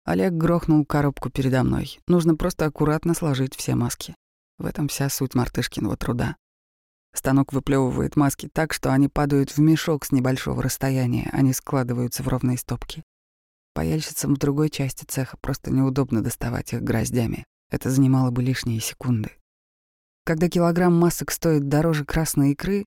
Олег 0.04 0.34
грохнул 0.34 0.86
коробку 0.86 1.30
передо 1.30 1.64
мной. 1.64 2.00
Нужно 2.08 2.36
просто 2.36 2.66
аккуратно 2.66 3.14
сложить 3.14 3.56
все 3.56 3.76
маски. 3.76 4.16
В 4.58 4.66
этом 4.66 4.88
вся 4.88 5.10
суть 5.10 5.36
мартышкиного 5.36 5.98
труда. 5.98 6.38
Станок 7.14 7.54
выплевывает 7.54 8.16
маски 8.16 8.50
так, 8.52 8.74
что 8.74 8.94
они 8.94 9.08
падают 9.08 9.52
в 9.52 9.60
мешок 9.60 10.06
с 10.06 10.12
небольшого 10.12 10.64
расстояния, 10.64 11.30
они 11.34 11.54
складываются 11.54 12.24
в 12.24 12.28
ровные 12.28 12.58
стопки. 12.58 13.04
Паяльщицам 13.74 14.36
в 14.36 14.38
другой 14.38 14.70
части 14.70 15.06
цеха 15.06 15.38
просто 15.38 15.72
неудобно 15.72 16.24
доставать 16.24 16.74
их 16.74 16.82
гроздями. 16.82 17.46
Это 17.70 17.90
занимало 17.90 18.32
бы 18.32 18.42
лишние 18.42 18.80
секунды. 18.80 19.32
Когда 20.26 20.50
килограмм 20.50 20.98
масок 20.98 21.32
стоит 21.32 21.68
дороже 21.68 22.06
красной 22.06 22.52
икры, 22.52 22.86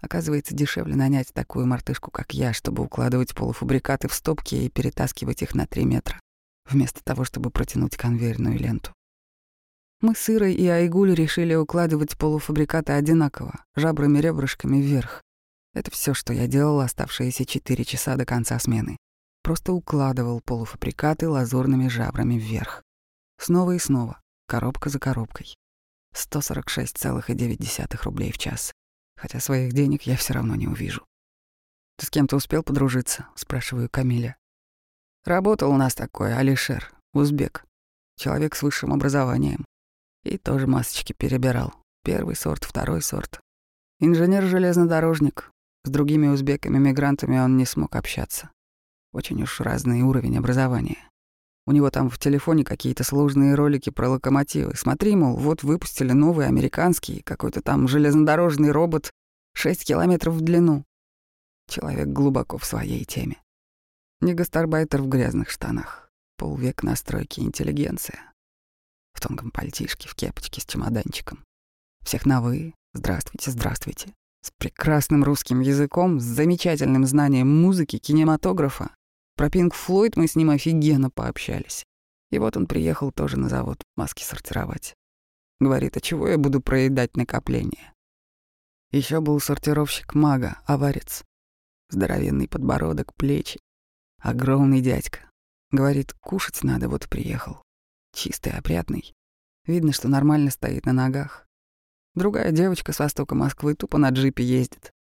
Оказывается, 0.00 0.54
дешевле 0.54 0.94
нанять 0.94 1.32
такую 1.32 1.66
мартышку, 1.66 2.10
как 2.10 2.34
я, 2.34 2.52
чтобы 2.52 2.84
укладывать 2.84 3.34
полуфабрикаты 3.34 4.08
в 4.08 4.14
стопки 4.14 4.54
и 4.54 4.68
перетаскивать 4.68 5.42
их 5.42 5.54
на 5.54 5.66
три 5.66 5.84
метра, 5.84 6.20
вместо 6.68 7.02
того, 7.02 7.24
чтобы 7.24 7.50
протянуть 7.50 7.96
конвейерную 7.96 8.58
ленту. 8.58 8.92
Мы 10.00 10.14
с 10.14 10.28
Ирой 10.28 10.54
и 10.54 10.66
Айгуль 10.66 11.14
решили 11.14 11.54
укладывать 11.54 12.16
полуфабрикаты 12.18 12.92
одинаково, 12.92 13.64
жабрами-ребрышками 13.76 14.76
вверх. 14.76 15.22
Это 15.74 15.90
все, 15.90 16.14
что 16.14 16.32
я 16.32 16.46
делал 16.46 16.80
оставшиеся 16.80 17.46
четыре 17.46 17.84
часа 17.84 18.16
до 18.16 18.24
конца 18.24 18.58
смены. 18.58 18.96
Просто 19.42 19.72
укладывал 19.72 20.40
полуфабрикаты 20.40 21.28
лазурными 21.28 21.88
жабрами 21.88 22.34
вверх. 22.34 22.82
Снова 23.38 23.72
и 23.72 23.78
снова, 23.78 24.20
коробка 24.46 24.90
за 24.90 24.98
коробкой. 24.98 25.54
146,9 26.14 28.02
рублей 28.02 28.32
в 28.32 28.38
час 28.38 28.72
хотя 29.16 29.40
своих 29.40 29.72
денег 29.72 30.02
я 30.02 30.16
все 30.16 30.34
равно 30.34 30.54
не 30.54 30.68
увижу. 30.68 31.04
«Ты 31.96 32.06
с 32.06 32.10
кем-то 32.10 32.36
успел 32.36 32.62
подружиться?»— 32.62 33.28
спрашиваю 33.34 33.88
Камиля. 33.90 34.36
«Работал 35.26 35.72
у 35.72 35.76
нас 35.76 35.94
такой, 35.94 36.34
Алишер, 36.34 36.90
узбек. 37.12 37.64
Человек 38.16 38.54
с 38.54 38.62
высшим 38.62 38.92
образованием. 38.92 39.64
И 40.24 40.38
тоже 40.38 40.66
масочки 40.66 41.12
перебирал. 41.12 41.74
Первый 42.04 42.36
сорт, 42.36 42.64
второй 42.64 43.02
сорт. 43.02 43.40
Инженер-железнодорожник. 44.00 45.50
С 45.84 45.90
другими 45.90 46.28
узбеками-мигрантами 46.28 47.38
он 47.38 47.56
не 47.56 47.66
смог 47.66 47.96
общаться. 47.96 48.50
Очень 49.12 49.42
уж 49.42 49.60
разный 49.60 50.02
уровень 50.02 50.38
образования. 50.38 51.08
У 51.66 51.72
него 51.72 51.90
там 51.90 52.08
в 52.08 52.18
телефоне 52.18 52.64
какие-то 52.64 53.02
сложные 53.02 53.54
ролики 53.54 53.90
про 53.90 54.08
локомотивы. 54.08 54.76
Смотри, 54.76 55.16
мол, 55.16 55.36
вот 55.36 55.64
выпустили 55.64 56.12
новый 56.12 56.46
американский, 56.46 57.22
какой-то 57.22 57.62
там 57.62 57.88
железнодорожный 57.88 58.70
робот, 58.70 59.10
6 59.54 59.84
километров 59.84 60.34
в 60.34 60.40
длину. 60.42 60.84
Человек 61.68 62.06
глубоко 62.06 62.58
в 62.58 62.64
своей 62.64 63.04
теме. 63.04 63.38
Не 64.20 64.32
гастарбайтер 64.32 65.02
в 65.02 65.08
грязных 65.08 65.50
штанах. 65.50 66.10
Полвек 66.38 66.82
настройки 66.82 67.40
интеллигенция. 67.40 68.32
В 69.12 69.20
тонком 69.20 69.50
пальтишке, 69.50 70.08
в 70.08 70.14
кепочке 70.14 70.60
с 70.60 70.64
чемоданчиком. 70.64 71.44
Всех 72.02 72.24
на 72.24 72.40
«вы». 72.40 72.74
Здравствуйте, 72.94 73.50
здравствуйте. 73.50 74.14
С 74.42 74.50
прекрасным 74.58 75.22
русским 75.22 75.60
языком, 75.60 76.18
с 76.18 76.24
замечательным 76.24 77.04
знанием 77.04 77.48
музыки, 77.48 77.98
кинематографа, 77.98 78.90
про 79.36 79.50
Пинк 79.50 79.74
Флойд 79.74 80.16
мы 80.16 80.28
с 80.28 80.34
ним 80.34 80.48
офигенно 80.48 81.10
пообщались. 81.10 81.84
И 82.30 82.38
вот 82.38 82.56
он 82.56 82.66
приехал 82.66 83.12
тоже 83.12 83.36
на 83.36 83.50
завод 83.50 83.82
маски 83.96 84.22
сортировать. 84.22 84.94
Говорит, 85.60 85.96
а 85.96 86.00
чего 86.00 86.28
я 86.28 86.38
буду 86.38 86.62
проедать 86.62 87.16
накопление? 87.16 87.92
Еще 88.92 89.20
был 89.20 89.40
сортировщик 89.40 90.14
мага, 90.14 90.62
аварец. 90.64 91.22
Здоровенный 91.90 92.48
подбородок, 92.48 93.14
плечи. 93.14 93.60
Огромный 94.18 94.80
дядька. 94.80 95.30
Говорит, 95.70 96.12
кушать 96.14 96.62
надо, 96.62 96.88
вот 96.88 97.08
приехал. 97.08 97.62
Чистый, 98.12 98.52
опрятный. 98.52 99.14
Видно, 99.66 99.92
что 99.92 100.08
нормально 100.08 100.50
стоит 100.50 100.86
на 100.86 100.92
ногах. 100.92 101.46
Другая 102.14 102.52
девочка 102.52 102.92
с 102.92 102.98
востока 102.98 103.34
Москвы 103.34 103.74
тупо 103.74 103.98
на 103.98 104.10
джипе 104.10 104.44
ездит. 104.44 104.92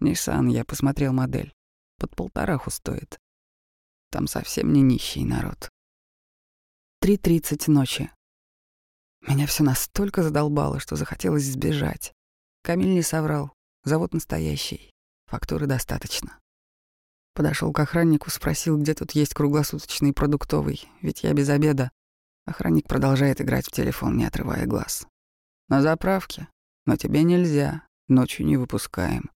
Ниссан, 0.00 0.48
я 0.48 0.64
посмотрел 0.64 1.12
модель. 1.12 1.54
Под 1.98 2.14
полтораху 2.16 2.70
стоит. 2.70 3.18
Там 4.10 4.26
совсем 4.26 4.72
не 4.72 4.82
нищий 4.82 5.24
народ. 5.24 5.70
3.30 7.02 7.70
ночи. 7.70 8.10
Меня 9.26 9.46
все 9.46 9.62
настолько 9.62 10.22
задолбало, 10.22 10.80
что 10.80 10.96
захотелось 10.96 11.44
сбежать. 11.44 12.12
Камиль 12.62 12.94
не 12.94 13.02
соврал. 13.02 13.52
Завод 13.84 14.12
настоящий. 14.12 14.90
Фактуры 15.26 15.66
достаточно. 15.66 16.39
Подошел 17.34 17.72
к 17.72 17.78
охраннику, 17.78 18.30
спросил, 18.30 18.78
где 18.78 18.94
тут 18.94 19.12
есть 19.12 19.34
круглосуточный 19.34 20.12
продуктовый, 20.12 20.88
ведь 21.00 21.22
я 21.22 21.32
без 21.32 21.48
обеда. 21.48 21.90
Охранник 22.44 22.88
продолжает 22.88 23.40
играть 23.40 23.66
в 23.66 23.70
телефон, 23.70 24.16
не 24.16 24.24
отрывая 24.24 24.66
глаз. 24.66 25.06
На 25.68 25.82
заправке. 25.82 26.48
Но 26.86 26.96
тебе 26.96 27.22
нельзя. 27.22 27.86
Ночью 28.08 28.44
не 28.44 28.56
выпускаем. 28.56 29.30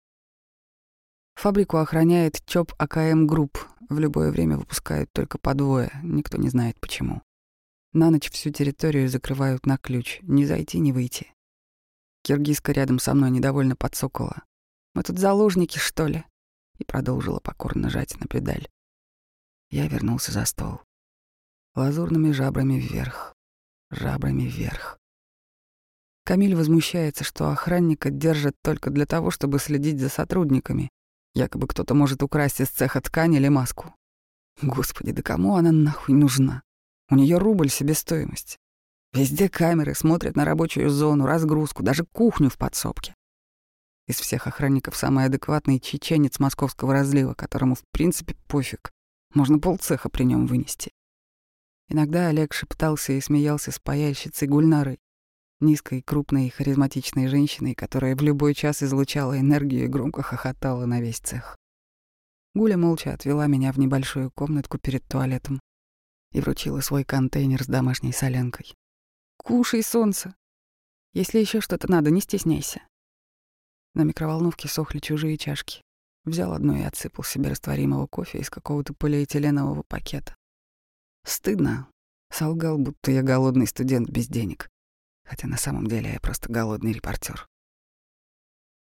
Фабрику 1.34 1.76
охраняет 1.76 2.42
ЧОП 2.46 2.72
АКМ 2.78 3.26
Групп. 3.26 3.58
В 3.90 3.98
любое 3.98 4.30
время 4.30 4.56
выпускают 4.56 5.12
только 5.12 5.36
по 5.36 5.52
двое, 5.52 5.90
никто 6.02 6.38
не 6.38 6.48
знает 6.48 6.80
почему. 6.80 7.22
На 7.92 8.10
ночь 8.10 8.30
всю 8.30 8.50
территорию 8.50 9.10
закрывают 9.10 9.66
на 9.66 9.76
ключ, 9.76 10.20
не 10.22 10.46
зайти, 10.46 10.78
не 10.78 10.92
выйти. 10.92 11.30
Киргизка 12.22 12.72
рядом 12.72 12.98
со 12.98 13.12
мной 13.12 13.30
недовольно 13.30 13.76
поцокала. 13.76 14.44
«Мы 14.94 15.02
тут 15.02 15.18
заложники, 15.18 15.78
что 15.78 16.06
ли?» 16.06 16.24
И 16.82 16.84
продолжила 16.84 17.38
покорно 17.38 17.90
жать 17.90 18.18
на 18.18 18.26
педаль. 18.26 18.66
Я 19.70 19.86
вернулся 19.86 20.32
за 20.32 20.44
стол. 20.44 20.80
Лазурными 21.76 22.32
жабрами 22.32 22.74
вверх, 22.74 23.36
жабрами 23.92 24.42
вверх. 24.42 24.98
Камиль 26.24 26.56
возмущается, 26.56 27.22
что 27.22 27.50
охранника 27.50 28.10
держат 28.10 28.56
только 28.62 28.90
для 28.90 29.06
того, 29.06 29.30
чтобы 29.30 29.60
следить 29.60 30.00
за 30.00 30.08
сотрудниками. 30.08 30.90
Якобы 31.34 31.68
кто-то 31.68 31.94
может 31.94 32.24
украсть 32.24 32.60
из 32.60 32.68
цеха 32.68 33.00
ткань 33.00 33.34
или 33.34 33.46
маску. 33.46 33.94
Господи, 34.60 35.12
да 35.12 35.22
кому 35.22 35.54
она 35.54 35.70
нахуй 35.70 36.16
нужна? 36.16 36.62
У 37.10 37.14
нее 37.14 37.38
рубль 37.38 37.70
себестоимость. 37.70 38.58
Везде 39.12 39.48
камеры 39.48 39.94
смотрят 39.94 40.34
на 40.34 40.44
рабочую 40.44 40.90
зону, 40.90 41.26
разгрузку, 41.26 41.84
даже 41.84 42.04
кухню 42.04 42.50
в 42.50 42.58
подсобке. 42.58 43.14
Из 44.06 44.16
всех 44.16 44.46
охранников 44.46 44.96
самый 44.96 45.24
адекватный 45.26 45.78
чеченец 45.78 46.38
московского 46.38 46.92
разлива, 46.92 47.34
которому 47.34 47.74
в 47.74 47.82
принципе 47.92 48.34
пофиг. 48.48 48.90
Можно 49.34 49.58
полцеха 49.58 50.08
при 50.08 50.24
нем 50.24 50.46
вынести. 50.46 50.92
Иногда 51.88 52.28
Олег 52.28 52.52
шептался 52.52 53.12
и 53.12 53.20
смеялся 53.20 53.70
с 53.70 53.78
паяльщицей 53.78 54.48
Гульнарой, 54.48 54.98
низкой, 55.60 56.02
крупной, 56.02 56.50
харизматичной 56.50 57.28
женщиной, 57.28 57.74
которая 57.74 58.16
в 58.16 58.22
любой 58.22 58.54
час 58.54 58.82
излучала 58.82 59.38
энергию 59.38 59.84
и 59.84 59.88
громко 59.88 60.22
хохотала 60.22 60.84
на 60.86 61.00
весь 61.00 61.18
цех. 61.18 61.56
Гуля 62.54 62.76
молча 62.76 63.14
отвела 63.14 63.46
меня 63.46 63.72
в 63.72 63.78
небольшую 63.78 64.30
комнатку 64.30 64.78
перед 64.78 65.06
туалетом 65.06 65.60
и 66.32 66.40
вручила 66.40 66.80
свой 66.80 67.04
контейнер 67.04 67.62
с 67.62 67.66
домашней 67.66 68.12
соленкой. 68.12 68.74
«Кушай, 69.38 69.82
солнце! 69.82 70.34
Если 71.14 71.38
еще 71.38 71.60
что-то 71.60 71.90
надо, 71.90 72.10
не 72.10 72.20
стесняйся». 72.20 72.82
На 73.94 74.02
микроволновке 74.02 74.68
сохли 74.68 75.00
чужие 75.00 75.36
чашки. 75.36 75.82
Взял 76.24 76.52
одну 76.52 76.76
и 76.76 76.82
отсыпал 76.82 77.24
себе 77.24 77.50
растворимого 77.50 78.06
кофе 78.06 78.38
из 78.38 78.48
какого-то 78.48 78.94
полиэтиленового 78.94 79.82
пакета. 79.82 80.36
Стыдно. 81.24 81.88
Солгал, 82.30 82.78
будто 82.78 83.10
я 83.10 83.22
голодный 83.22 83.66
студент 83.66 84.08
без 84.08 84.28
денег. 84.28 84.70
Хотя 85.24 85.46
на 85.46 85.58
самом 85.58 85.86
деле 85.88 86.12
я 86.12 86.20
просто 86.20 86.50
голодный 86.50 86.92
репортер. 86.92 87.46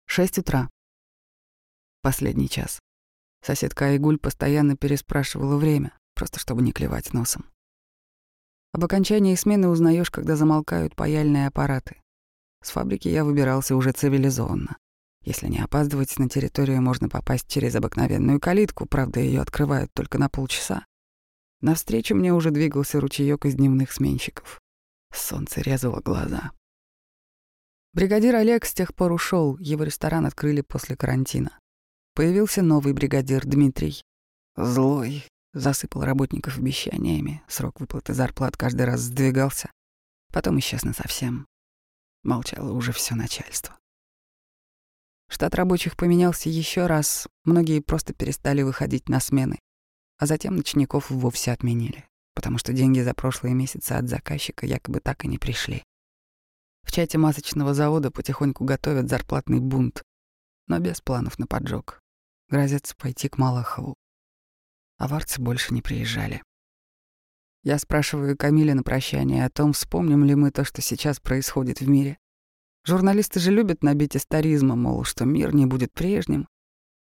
Шесть 0.07 0.39
утра. 0.39 0.69
Последний 2.03 2.49
час. 2.49 2.81
Соседка 3.45 3.87
Айгуль 3.87 4.19
постоянно 4.19 4.77
переспрашивала 4.77 5.57
время, 5.57 5.97
просто 6.15 6.41
чтобы 6.41 6.63
не 6.63 6.73
клевать 6.73 7.13
носом. 7.13 7.45
Об 8.73 8.85
окончании 8.85 9.35
смены 9.37 9.69
узнаешь, 9.69 10.11
когда 10.11 10.35
замолкают 10.35 10.97
паяльные 10.97 11.47
аппараты. 11.47 12.03
С 12.63 12.71
фабрики 12.71 13.09
я 13.09 13.25
выбирался 13.25 13.77
уже 13.77 13.93
цивилизованно. 13.93 14.77
Если 15.29 15.47
не 15.49 15.59
опаздывать, 15.59 16.19
на 16.19 16.27
территорию 16.27 16.81
можно 16.81 17.11
попасть 17.11 17.47
через 17.49 17.75
обыкновенную 17.75 18.41
калитку, 18.41 18.87
правда, 18.87 19.21
ее 19.21 19.43
открывают 19.43 19.93
только 19.93 20.17
на 20.17 20.31
полчаса. 20.31 20.87
Навстречу 21.61 22.15
мне 22.15 22.33
уже 22.33 22.51
двигался 22.51 22.99
ручеёк 22.99 23.45
из 23.45 23.57
дневных 23.57 23.93
сменщиков. 23.93 24.59
Солнце 25.13 25.61
резало 25.61 26.01
глаза. 26.01 26.53
Бригадир 27.93 28.37
Олег 28.37 28.65
с 28.65 28.73
тех 28.73 28.95
пор 28.95 29.13
ушел, 29.13 29.59
его 29.59 29.85
ресторан 29.85 30.25
открыли 30.25 30.63
после 30.63 30.97
карантина. 30.97 31.59
Появился 32.15 32.63
новый 32.63 32.95
бригадир 32.95 33.45
Дмитрий. 33.45 34.03
Злой, 34.57 35.27
засыпал 35.53 36.05
работников 36.05 36.57
обещаниями, 36.57 37.43
срок 37.49 37.81
выплаты 37.81 38.15
зарплат 38.15 38.57
каждый 38.57 38.87
раз 38.87 39.01
сдвигался. 39.01 39.71
Потом 40.33 40.59
исчез 40.59 40.81
совсем. 40.97 41.47
Молчало 42.23 42.73
уже 42.73 42.93
все 42.93 43.15
начальство. 43.15 43.79
Штат 45.29 45.55
рабочих 45.55 45.97
поменялся 45.97 46.49
еще 46.49 46.87
раз, 46.87 47.29
многие 47.45 47.81
просто 47.81 48.15
перестали 48.15 48.63
выходить 48.63 49.09
на 49.09 49.21
смены, 49.21 49.59
а 50.19 50.27
затем 50.27 50.57
ночников 50.57 51.11
вовсе 51.11 51.53
отменили, 51.53 52.05
потому 52.35 52.59
что 52.59 52.73
деньги 52.73 53.01
за 53.01 53.15
прошлые 53.15 53.55
месяцы 53.55 53.93
от 53.93 54.09
заказчика 54.09 54.67
якобы 54.67 55.01
так 55.01 55.25
и 55.25 55.29
не 55.29 55.39
пришли. 55.39 55.85
В 56.83 56.93
чате 56.93 57.19
масочного 57.19 57.75
завода 57.75 58.11
потихоньку 58.11 58.65
готовят 58.65 59.11
зарплатный 59.11 59.61
бунт, 59.61 60.03
но 60.67 60.79
без 60.79 61.01
планов 61.01 61.39
на 61.39 61.47
поджог 61.47 62.01
грозятся 62.49 62.97
пойти 62.97 63.29
к 63.29 63.39
Малахову. 63.39 63.95
Аварцы 64.97 65.41
больше 65.41 65.75
не 65.75 65.83
приезжали. 65.83 66.43
Я 67.63 67.79
спрашиваю 67.79 68.37
Камиля 68.37 68.75
на 68.75 68.83
прощание 68.83 69.45
о 69.45 69.51
том, 69.51 69.73
вспомним 69.73 70.25
ли 70.25 70.35
мы 70.35 70.51
то, 70.51 70.65
что 70.65 70.81
сейчас 70.81 71.21
происходит 71.21 71.81
в 71.81 71.89
мире. 71.89 72.19
Журналисты 72.89 73.39
же 73.39 73.51
любят 73.51 73.83
набить 73.83 74.17
историзма, 74.17 74.75
мол, 74.75 75.05
что 75.05 75.27
мир 75.27 75.55
не 75.55 75.67
будет 75.67 75.93
прежним. 75.93 76.49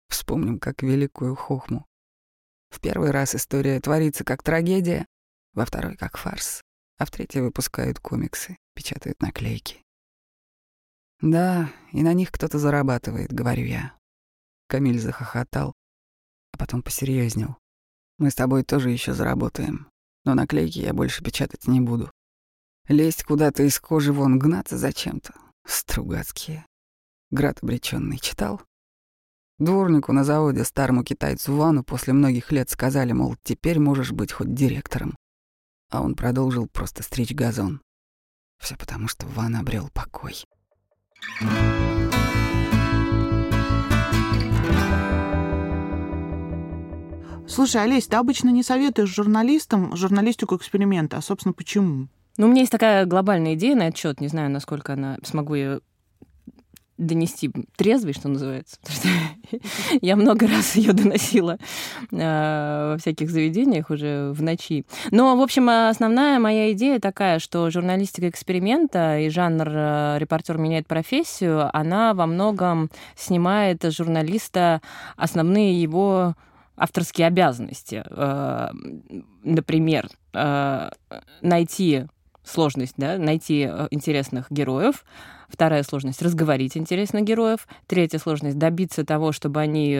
Вспомним, 0.07 0.57
как 0.57 0.81
великую 0.81 1.35
хохму. 1.35 1.85
В 2.69 2.79
первый 2.79 3.11
раз 3.11 3.35
история 3.35 3.81
творится 3.81 4.23
как 4.23 4.43
трагедия, 4.43 5.05
во 5.53 5.65
второй— 5.65 5.97
как 5.97 6.15
фарс, 6.15 6.61
а 6.99 7.05
в 7.05 7.11
третий 7.11 7.41
выпускают 7.41 7.99
комиксы, 7.99 8.55
печатают 8.73 9.21
наклейки. 9.21 9.83
Да, 11.19 11.69
и 11.91 12.01
на 12.01 12.13
них 12.13 12.31
кто-то 12.31 12.59
зарабатывает, 12.59 13.33
говорю 13.33 13.65
я. 13.65 13.93
Камиль 14.69 15.01
захохотал, 15.01 15.73
а 16.53 16.57
потом 16.57 16.81
посерьезнел. 16.81 17.57
Мы 18.19 18.31
с 18.31 18.35
тобой 18.35 18.63
тоже 18.63 18.89
еще 18.89 19.13
заработаем, 19.13 19.89
но 20.23 20.33
наклейки 20.33 20.79
я 20.79 20.93
больше 20.93 21.25
печатать 21.25 21.67
не 21.67 21.81
буду. 21.81 22.09
Лезть 22.87 23.25
куда-то 23.25 23.63
из 23.63 23.77
кожи 23.81 24.13
вон, 24.13 24.39
гнаться 24.39 24.77
зачем-то. 24.77 25.33
Стругацкие. 25.65 26.65
Град 27.31 27.59
обреченный 27.61 28.17
читал? 28.19 28.61
Дворнику 29.59 30.11
на 30.11 30.23
заводе 30.23 30.63
старому 30.63 31.03
китайцу 31.03 31.55
Вану 31.55 31.83
после 31.83 32.13
многих 32.13 32.51
лет 32.51 32.69
сказали, 32.69 33.11
мол, 33.11 33.35
теперь 33.43 33.79
можешь 33.79 34.11
быть 34.11 34.31
хоть 34.31 34.53
директором. 34.53 35.15
А 35.89 36.01
он 36.01 36.15
продолжил 36.15 36.67
просто 36.67 37.03
стричь 37.03 37.33
газон. 37.33 37.81
Все 38.59 38.75
потому, 38.75 39.07
что 39.07 39.25
Ван 39.27 39.55
обрел 39.55 39.89
покой. 39.93 40.43
Слушай, 47.47 47.83
Олесь, 47.83 48.07
ты 48.07 48.15
обычно 48.15 48.49
не 48.49 48.63
советуешь 48.63 49.13
журналистам 49.13 49.95
журналистику 49.95 50.55
эксперимента, 50.55 51.17
а, 51.17 51.21
собственно, 51.21 51.53
почему? 51.53 52.07
Ну, 52.37 52.47
у 52.47 52.49
меня 52.49 52.61
есть 52.61 52.71
такая 52.71 53.05
глобальная 53.05 53.53
идея 53.53 53.75
на 53.75 53.87
этот 53.87 53.99
счет. 53.99 54.21
Не 54.21 54.27
знаю, 54.27 54.49
насколько 54.49 54.93
она 54.93 55.17
смогу 55.23 55.53
ее 55.53 55.81
донести 56.97 57.51
трезвый, 57.75 58.13
что 58.13 58.29
называется. 58.29 58.77
Я 60.01 60.15
много 60.15 60.47
раз 60.47 60.75
ее 60.75 60.93
доносила 60.93 61.57
э, 62.11 62.91
во 62.91 62.97
всяких 62.99 63.29
заведениях 63.29 63.89
уже 63.89 64.31
в 64.31 64.41
ночи. 64.41 64.85
Но, 65.11 65.35
в 65.35 65.41
общем, 65.41 65.69
основная 65.69 66.39
моя 66.39 66.71
идея 66.73 66.99
такая, 66.99 67.39
что 67.39 67.69
журналистика 67.69 68.29
эксперимента 68.29 69.19
и 69.19 69.29
жанр 69.29 69.69
э, 69.69 70.17
«Репортер 70.19 70.57
меняет 70.57 70.87
профессию», 70.87 71.75
она 71.75 72.13
во 72.13 72.27
многом 72.27 72.89
снимает 73.15 73.83
журналиста 73.83 74.81
основные 75.15 75.81
его 75.81 76.35
авторские 76.77 77.27
обязанности. 77.27 78.03
Э, 78.05 78.69
например, 79.43 80.09
найти 81.41 82.07
сложность, 82.43 82.95
да, 82.97 83.17
найти 83.17 83.67
э, 83.69 83.87
интересных 83.91 84.51
героев. 84.51 85.05
Вторая 85.47 85.83
сложность— 85.83 86.21
разговорить 86.23 86.75
интересных 86.75 87.23
героев. 87.23 87.67
Третья 87.85 88.17
сложность— 88.17 88.57
добиться 88.59 89.05
того, 89.05 89.31
чтобы 89.31 89.59
они 89.61 89.95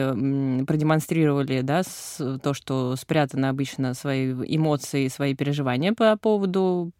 продемонстрировали 0.66 1.60
да, 1.60 1.82
то, 2.42 2.54
что 2.54 2.96
спрятано 2.96 3.50
обычно, 3.50 3.94
свои 3.94 4.32
эмоции, 4.32 5.06
свои 5.06 5.34
переживания 5.34 5.92
по 5.92 6.16
поводу 6.16 6.92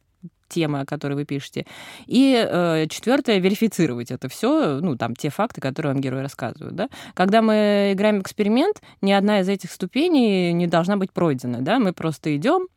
темы, 0.49 0.81
о 0.81 0.87
которой 0.87 1.15
вы 1.15 1.25
пишете. 1.25 1.67
И 2.07 2.35
э, 2.35 2.87
четвертое 2.89 3.39
верифицировать 3.39 4.11
это 4.11 4.29
все, 4.29 4.79
ну, 4.81 4.97
там, 4.97 5.17
те 5.17 5.31
факты, 5.31 5.61
которые 5.61 5.93
вам 5.93 6.01
герои 6.01 6.23
рассказывают, 6.23 6.77
да. 6.77 6.89
Когда 7.15 7.43
мы 7.43 7.91
играем 7.93 8.21
эксперимент, 8.21 8.81
ни 9.01 9.13
одна 9.13 9.41
из 9.41 9.49
этих 9.49 9.73
ступеней 9.73 10.53
не 10.53 10.67
должна 10.67 10.97
быть 10.97 11.13
пройдена, 11.13 11.61
да. 11.61 11.79
Мы 11.79 11.93
просто 11.93 12.37
идем, 12.37 12.69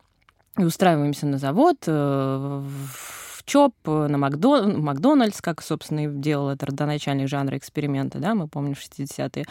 и 0.58 0.64
устраиваемся 0.64 1.26
на 1.26 1.38
завод, 1.38 1.76
э, 1.86 1.92
в 1.92 3.44
ЧОП, 3.44 3.74
на 3.86 4.18
Макдон... 4.18 4.80
Макдональдс, 4.82 5.40
как, 5.40 5.62
собственно, 5.62 6.04
и 6.04 6.08
делал 6.08 6.50
это 6.50 6.66
родоначальник 6.66 7.28
жанра 7.28 7.56
эксперимента, 7.56 8.18
да, 8.18 8.34
мы 8.34 8.46
помним 8.48 8.74
60-е. 8.74 9.46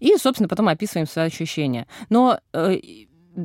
И, 0.00 0.16
собственно, 0.16 0.48
потом 0.48 0.68
описываем 0.68 1.06
свои 1.06 1.26
ощущения. 1.26 1.86
Но 2.08 2.40
э, 2.52 2.78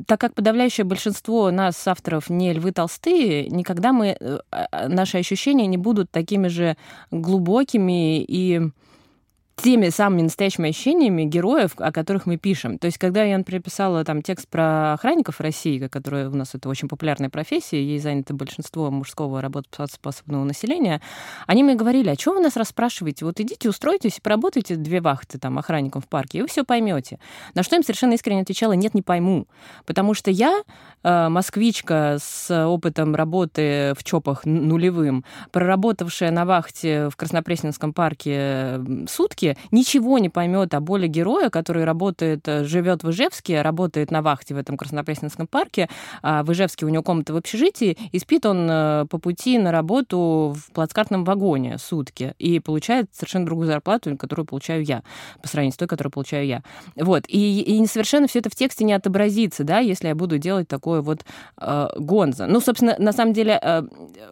так 0.06 0.20
как 0.20 0.34
подавляющее 0.34 0.84
большинство 0.84 1.50
нас, 1.50 1.86
авторов, 1.86 2.30
не 2.30 2.52
львы 2.52 2.72
толстые, 2.72 3.48
никогда 3.48 3.92
мы, 3.92 4.16
э, 4.18 4.38
а, 4.50 4.88
наши 4.88 5.18
ощущения 5.18 5.66
не 5.66 5.76
будут 5.76 6.10
такими 6.10 6.48
же 6.48 6.76
глубокими 7.10 8.22
и 8.22 8.70
теми 9.62 9.90
самыми 9.90 10.22
настоящими 10.22 10.70
ощущениями 10.70 11.22
героев, 11.22 11.72
о 11.76 11.92
которых 11.92 12.26
мы 12.26 12.36
пишем. 12.36 12.78
То 12.78 12.86
есть, 12.86 12.98
когда 12.98 13.22
я, 13.22 13.38
например, 13.38 13.62
там 14.04 14.22
текст 14.22 14.48
про 14.48 14.94
охранников 14.94 15.40
России, 15.40 15.86
которые 15.86 16.28
у 16.28 16.34
нас 16.34 16.54
это 16.54 16.68
очень 16.68 16.88
популярная 16.88 17.30
профессия, 17.30 17.82
ей 17.82 17.98
занято 18.00 18.34
большинство 18.34 18.90
мужского 18.90 19.40
работоспособного 19.40 20.44
населения, 20.44 21.00
они 21.46 21.62
мне 21.62 21.74
говорили, 21.74 22.08
а 22.08 22.14
что 22.14 22.34
вы 22.34 22.40
нас 22.40 22.56
расспрашиваете? 22.56 23.24
Вот 23.24 23.38
идите, 23.40 23.68
устройтесь 23.68 24.18
поработайте 24.20 24.76
две 24.76 25.00
вахты 25.00 25.38
там 25.38 25.58
охранником 25.58 26.02
в 26.02 26.08
парке, 26.08 26.38
и 26.38 26.42
вы 26.42 26.48
все 26.48 26.64
поймете. 26.64 27.18
На 27.54 27.62
что 27.62 27.76
им 27.76 27.82
совершенно 27.82 28.14
искренне 28.14 28.42
отвечала, 28.42 28.72
нет, 28.72 28.94
не 28.94 29.02
пойму. 29.02 29.46
Потому 29.86 30.14
что 30.14 30.30
я, 30.30 30.62
э, 31.02 31.28
москвичка 31.28 32.16
с 32.20 32.66
опытом 32.66 33.14
работы 33.14 33.94
в 33.96 34.02
ЧОПах 34.02 34.44
нулевым, 34.44 35.24
проработавшая 35.52 36.30
на 36.30 36.44
вахте 36.44 37.08
в 37.10 37.16
Краснопресненском 37.16 37.92
парке 37.92 38.80
сутки, 39.08 39.51
ничего 39.70 40.18
не 40.18 40.28
поймет 40.28 40.74
о 40.74 40.80
боли 40.80 41.06
героя, 41.06 41.50
который 41.50 41.84
работает, 41.84 42.46
э, 42.48 42.64
живет 42.64 43.02
в 43.02 43.10
Ижевске, 43.10 43.62
работает 43.62 44.10
на 44.10 44.22
вахте 44.22 44.54
в 44.54 44.58
этом 44.58 44.76
Краснопресненском 44.76 45.46
парке, 45.46 45.88
а 46.22 46.42
в 46.42 46.52
Ижевске 46.52 46.86
у 46.86 46.88
него 46.88 47.02
комната 47.02 47.32
в 47.32 47.36
общежитии, 47.36 47.96
и 48.10 48.18
спит 48.18 48.46
он 48.46 48.68
э, 48.70 49.06
по 49.10 49.18
пути 49.18 49.58
на 49.58 49.72
работу 49.72 50.54
в 50.56 50.72
плацкартном 50.72 51.24
вагоне 51.24 51.78
сутки 51.78 52.34
и 52.38 52.60
получает 52.60 53.06
совершенно 53.12 53.46
другую 53.46 53.66
зарплату, 53.66 54.16
которую 54.16 54.46
получаю 54.46 54.84
я, 54.84 55.02
по 55.42 55.48
сравнению 55.48 55.74
с 55.74 55.76
той, 55.76 55.88
которую 55.88 56.12
получаю 56.12 56.46
я. 56.46 56.62
Вот. 56.96 57.24
И, 57.28 57.60
и 57.60 57.86
совершенно 57.86 58.26
все 58.26 58.38
это 58.40 58.50
в 58.50 58.54
тексте 58.54 58.84
не 58.84 58.92
отобразится, 58.92 59.64
да, 59.64 59.78
если 59.78 60.08
я 60.08 60.14
буду 60.14 60.38
делать 60.38 60.68
такое 60.68 61.00
вот 61.00 61.24
э, 61.60 61.88
гонза. 61.98 62.46
Ну, 62.46 62.60
собственно, 62.60 62.96
на 62.98 63.12
самом 63.12 63.32
деле, 63.32 63.58
э, 63.60 63.82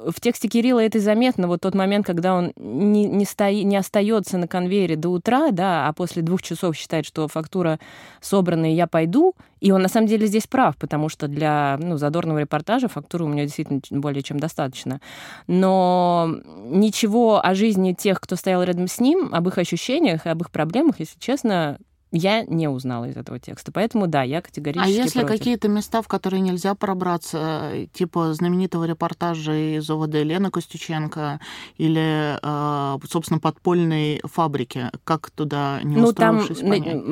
в 0.06 0.20
тексте 0.20 0.48
Кирилла 0.48 0.80
это 0.80 0.98
заметно, 1.00 1.48
вот 1.48 1.61
тот 1.61 1.74
момент, 1.74 2.06
когда 2.06 2.35
он 2.35 2.52
не, 2.56 3.06
не, 3.06 3.24
стои, 3.24 3.62
не 3.62 3.76
остается 3.76 4.38
на 4.38 4.48
конвейере 4.48 4.96
до 5.01 5.09
утра, 5.09 5.51
да, 5.51 5.89
а 5.89 5.93
после 5.93 6.23
двух 6.23 6.43
часов 6.43 6.77
считает, 6.77 7.07
что 7.07 7.27
фактура 7.29 7.79
собрана, 8.21 8.71
и 8.71 8.75
я 8.75 8.87
пойду, 8.87 9.35
и 9.61 9.73
он 9.73 9.83
на 9.83 9.89
самом 9.89 10.07
деле 10.07 10.27
здесь 10.27 10.47
прав, 10.47 10.77
потому 10.77 11.09
что 11.09 11.29
для 11.29 11.79
ну, 11.81 11.97
задорного 11.97 12.39
репортажа 12.39 12.89
фактуры 12.89 13.25
у 13.25 13.29
меня 13.29 13.45
действительно 13.45 13.81
более 13.91 14.23
чем 14.23 14.39
достаточно. 14.39 15.01
Но 15.47 16.37
ничего 16.65 17.45
о 17.45 17.55
жизни 17.55 17.93
тех, 17.93 18.21
кто 18.21 18.37
стоял 18.37 18.63
рядом 18.63 18.89
с 18.89 19.01
ним, 19.01 19.31
об 19.33 19.49
их 19.49 19.59
ощущениях 19.59 20.27
и 20.27 20.29
об 20.29 20.41
их 20.43 20.51
проблемах, 20.51 21.01
если 21.01 21.19
честно, 21.19 21.79
я 22.12 22.44
не 22.44 22.68
узнала 22.68 23.07
из 23.07 23.16
этого 23.16 23.38
текста. 23.38 23.73
Поэтому 23.73 24.07
да, 24.07 24.23
я 24.23 24.42
категорически 24.42 24.88
А 24.88 25.03
если 25.03 25.20
против. 25.20 25.38
какие-то 25.38 25.68
места, 25.68 26.03
в 26.03 26.09
которые 26.09 26.40
нельзя 26.40 26.75
пробраться, 26.75 27.73
типа 27.92 28.35
знаменитого 28.35 28.85
репортажа 28.85 29.53
из 29.79 29.88
ОВД 29.88 30.14
Лены 30.14 30.51
Костюченко 30.51 31.40
или, 31.77 32.38
э, 32.42 32.99
собственно, 33.09 33.38
подпольной 33.38 34.20
фабрики, 34.25 34.90
как 35.05 35.31
туда 35.31 35.81
не 35.83 35.96
Ну, 35.96 36.12
там, 36.12 36.44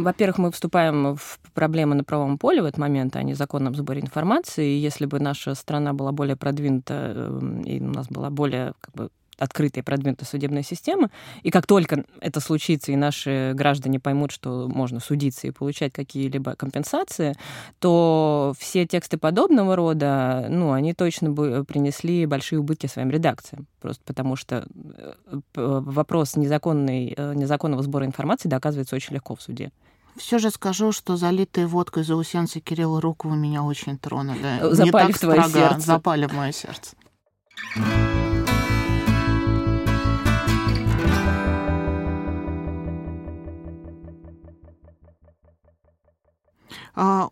во-первых, 0.03 0.39
мы 0.39 0.51
вступаем 0.51 1.17
в 1.17 1.39
проблемы 1.55 1.95
на 1.95 2.05
правом 2.05 2.39
поле 2.39 2.63
в 2.63 2.65
этот 2.65 2.79
момент, 2.79 3.17
а 3.17 3.23
не 3.23 3.35
законном 3.35 3.75
сборе 3.75 4.01
информации. 4.01 4.77
И 4.77 4.79
если 4.79 5.07
бы 5.07 5.21
наша 5.21 5.55
страна 5.55 5.93
была 5.93 6.13
более 6.13 6.37
продвинута, 6.37 7.13
э, 7.15 7.63
и 7.67 7.81
у 7.81 7.91
нас 7.91 8.09
была 8.09 8.31
более 8.31 8.73
как 8.81 8.95
бы, 8.95 9.11
открытая 9.39 9.83
и 9.83 9.85
продвинутая 9.85 10.27
судебная 10.27 10.63
система, 10.63 11.11
и 11.43 11.51
как 11.51 11.67
только 11.67 12.05
это 12.21 12.41
случится, 12.41 12.93
и 12.93 12.97
наши 12.97 13.53
граждане 13.55 14.01
поймут, 14.01 14.33
что 14.33 14.69
можно 14.69 15.01
судиться 15.01 15.47
и 15.47 15.51
получать 15.51 15.93
какие-либо 15.93 16.55
компенсации, 16.57 17.35
то 17.79 18.55
все 18.59 18.87
тексты 18.87 19.17
подобного 19.19 19.77
рода, 19.77 20.47
ну, 20.51 20.73
они 20.73 20.95
точно 20.95 21.31
бы 21.31 21.65
принесли 21.65 22.27
большие 22.27 22.59
убытки 22.59 22.87
своим 22.87 23.11
редакциям. 23.11 23.67
Просто 23.81 24.03
потому 24.05 24.37
что 24.37 24.67
э, 24.75 25.13
вопрос 25.55 26.37
незаконной, 26.37 27.15
э, 27.17 27.35
незаконного 27.35 27.83
сбора 27.83 28.07
информации 28.07 28.49
доказывается 28.49 28.97
очень 28.97 29.15
легко 29.15 29.37
в 29.37 29.43
суде. 29.43 29.71
Все 30.17 30.39
же 30.39 30.51
скажу, 30.51 30.91
что 30.93 31.17
залитые 31.17 31.67
водкой 31.67 32.03
заусенцы 32.03 32.61
Кирилла 32.61 33.01
Рукова 33.01 33.35
меня 33.35 33.63
очень 33.63 33.99
тронули. 33.99 34.59
Запали 34.61 34.85
Не 34.85 34.91
так 34.91 35.17
в 35.17 35.21
твое 35.21 35.43
строго, 35.43 35.69
сердце. 35.69 35.87
Запали 35.87 36.27
в 36.27 36.33
мое 36.33 36.53
сердце. 36.53 36.97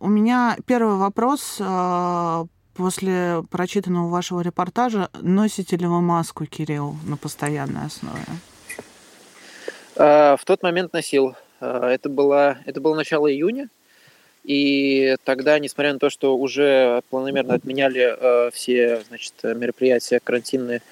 У 0.01 0.09
меня 0.09 0.57
первый 0.65 0.97
вопрос 0.97 1.59
а, 1.61 2.47
после 2.75 3.43
прочитанного 3.51 4.09
вашего 4.09 4.41
репортажа. 4.41 5.09
Носите 5.21 5.77
ли 5.77 5.87
вы 5.87 6.01
маску, 6.01 6.47
Кирилл, 6.47 6.95
на 7.05 7.17
постоянной 7.17 7.87
основе? 7.87 8.23
А, 9.97 10.37
в 10.37 10.45
тот 10.45 10.63
момент 10.63 10.93
носил. 10.93 11.35
Это 11.61 12.09
было, 12.09 12.59
это 12.65 12.81
было 12.81 12.95
начало 12.95 13.33
июня. 13.33 13.69
И 14.45 15.17
тогда, 15.25 15.59
несмотря 15.59 15.95
на 15.95 15.99
то, 15.99 16.11
что 16.11 16.37
уже 16.37 17.03
планомерно 17.11 17.55
отменяли 17.55 18.51
все 18.53 19.03
значит, 19.09 19.35
мероприятия 19.43 20.21
карантинные, 20.23 20.83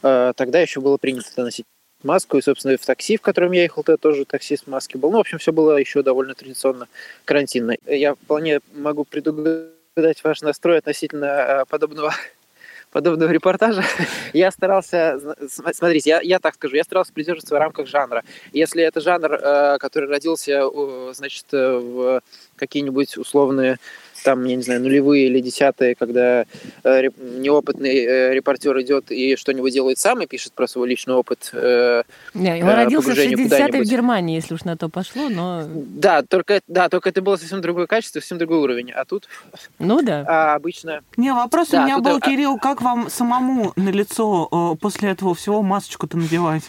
тогда 0.00 0.58
еще 0.58 0.80
было 0.80 0.96
принято 0.96 1.42
носить 1.42 1.66
маску. 2.02 2.38
И, 2.38 2.42
собственно, 2.42 2.76
в 2.76 2.84
такси, 2.84 3.16
в 3.16 3.22
котором 3.22 3.52
я 3.52 3.62
ехал, 3.62 3.82
то 3.82 3.96
тоже 3.96 4.24
таксист 4.24 4.64
в 4.64 4.70
маске 4.70 4.98
был. 4.98 5.10
Ну, 5.10 5.18
в 5.18 5.20
общем, 5.20 5.38
все 5.38 5.52
было 5.52 5.76
еще 5.76 6.02
довольно 6.02 6.34
традиционно 6.34 6.88
карантинно. 7.24 7.76
Я 7.86 8.14
вполне 8.14 8.60
могу 8.74 9.04
предугадать 9.04 10.22
ваш 10.22 10.42
настрой 10.42 10.78
относительно 10.78 11.24
э, 11.26 11.64
подобного 11.68 12.14
подобного 12.90 13.30
репортажа, 13.30 13.84
я 14.32 14.50
старался, 14.50 15.20
смотрите, 15.48 16.10
я, 16.10 16.20
я 16.22 16.38
так 16.38 16.54
скажу, 16.54 16.76
я 16.76 16.84
старался 16.84 17.12
придерживаться 17.12 17.54
в 17.54 17.58
рамках 17.58 17.88
жанра. 17.88 18.24
Если 18.52 18.82
это 18.82 19.00
жанр, 19.00 19.32
э, 19.34 19.78
который 19.78 20.08
родился, 20.08 20.62
значит, 21.12 21.44
э, 21.52 21.76
в 21.76 22.22
какие-нибудь 22.56 23.18
условные 23.18 23.78
там, 24.26 24.44
я 24.44 24.56
не 24.56 24.62
знаю, 24.62 24.80
нулевые 24.80 25.26
или 25.26 25.38
десятые, 25.38 25.94
когда 25.94 26.46
э, 26.82 27.02
неопытный 27.38 27.94
э, 27.94 28.34
репортер 28.34 28.76
идет 28.80 29.12
и 29.12 29.36
что-нибудь 29.36 29.72
делает 29.72 30.00
сам 30.00 30.20
и 30.20 30.26
пишет 30.26 30.52
про 30.52 30.66
свой 30.66 30.88
личный 30.88 31.14
опыт. 31.14 31.50
Э, 31.52 32.02
не, 32.34 32.60
он 32.60 32.70
э, 32.70 32.74
родился 32.74 33.10
в 33.10 33.16
60-е 33.16 33.82
в 33.82 33.84
Германии, 33.84 34.34
если 34.34 34.54
уж 34.54 34.64
на 34.64 34.76
то 34.76 34.88
пошло, 34.88 35.28
но... 35.28 35.62
Да 35.68 36.24
только, 36.24 36.60
да, 36.66 36.88
только 36.88 37.10
это 37.10 37.22
было 37.22 37.36
совсем 37.36 37.60
другое 37.60 37.86
качество, 37.86 38.18
совсем 38.18 38.38
другой 38.38 38.58
уровень. 38.58 38.90
А 38.90 39.04
тут... 39.04 39.28
Ну 39.78 40.02
да. 40.02 40.24
А, 40.26 40.54
обычно... 40.56 41.02
Не, 41.16 41.32
вопрос 41.32 41.68
да, 41.68 41.82
у 41.82 41.84
меня 41.84 41.98
был, 42.00 42.16
а... 42.16 42.20
Кирилл, 42.20 42.58
как 42.58 42.82
вам 42.82 43.08
самому 43.08 43.74
на 43.76 43.90
лицо 43.90 44.48
э, 44.50 44.76
после 44.80 45.10
этого 45.10 45.36
всего 45.36 45.62
масочку-то 45.62 46.18
надевать? 46.18 46.64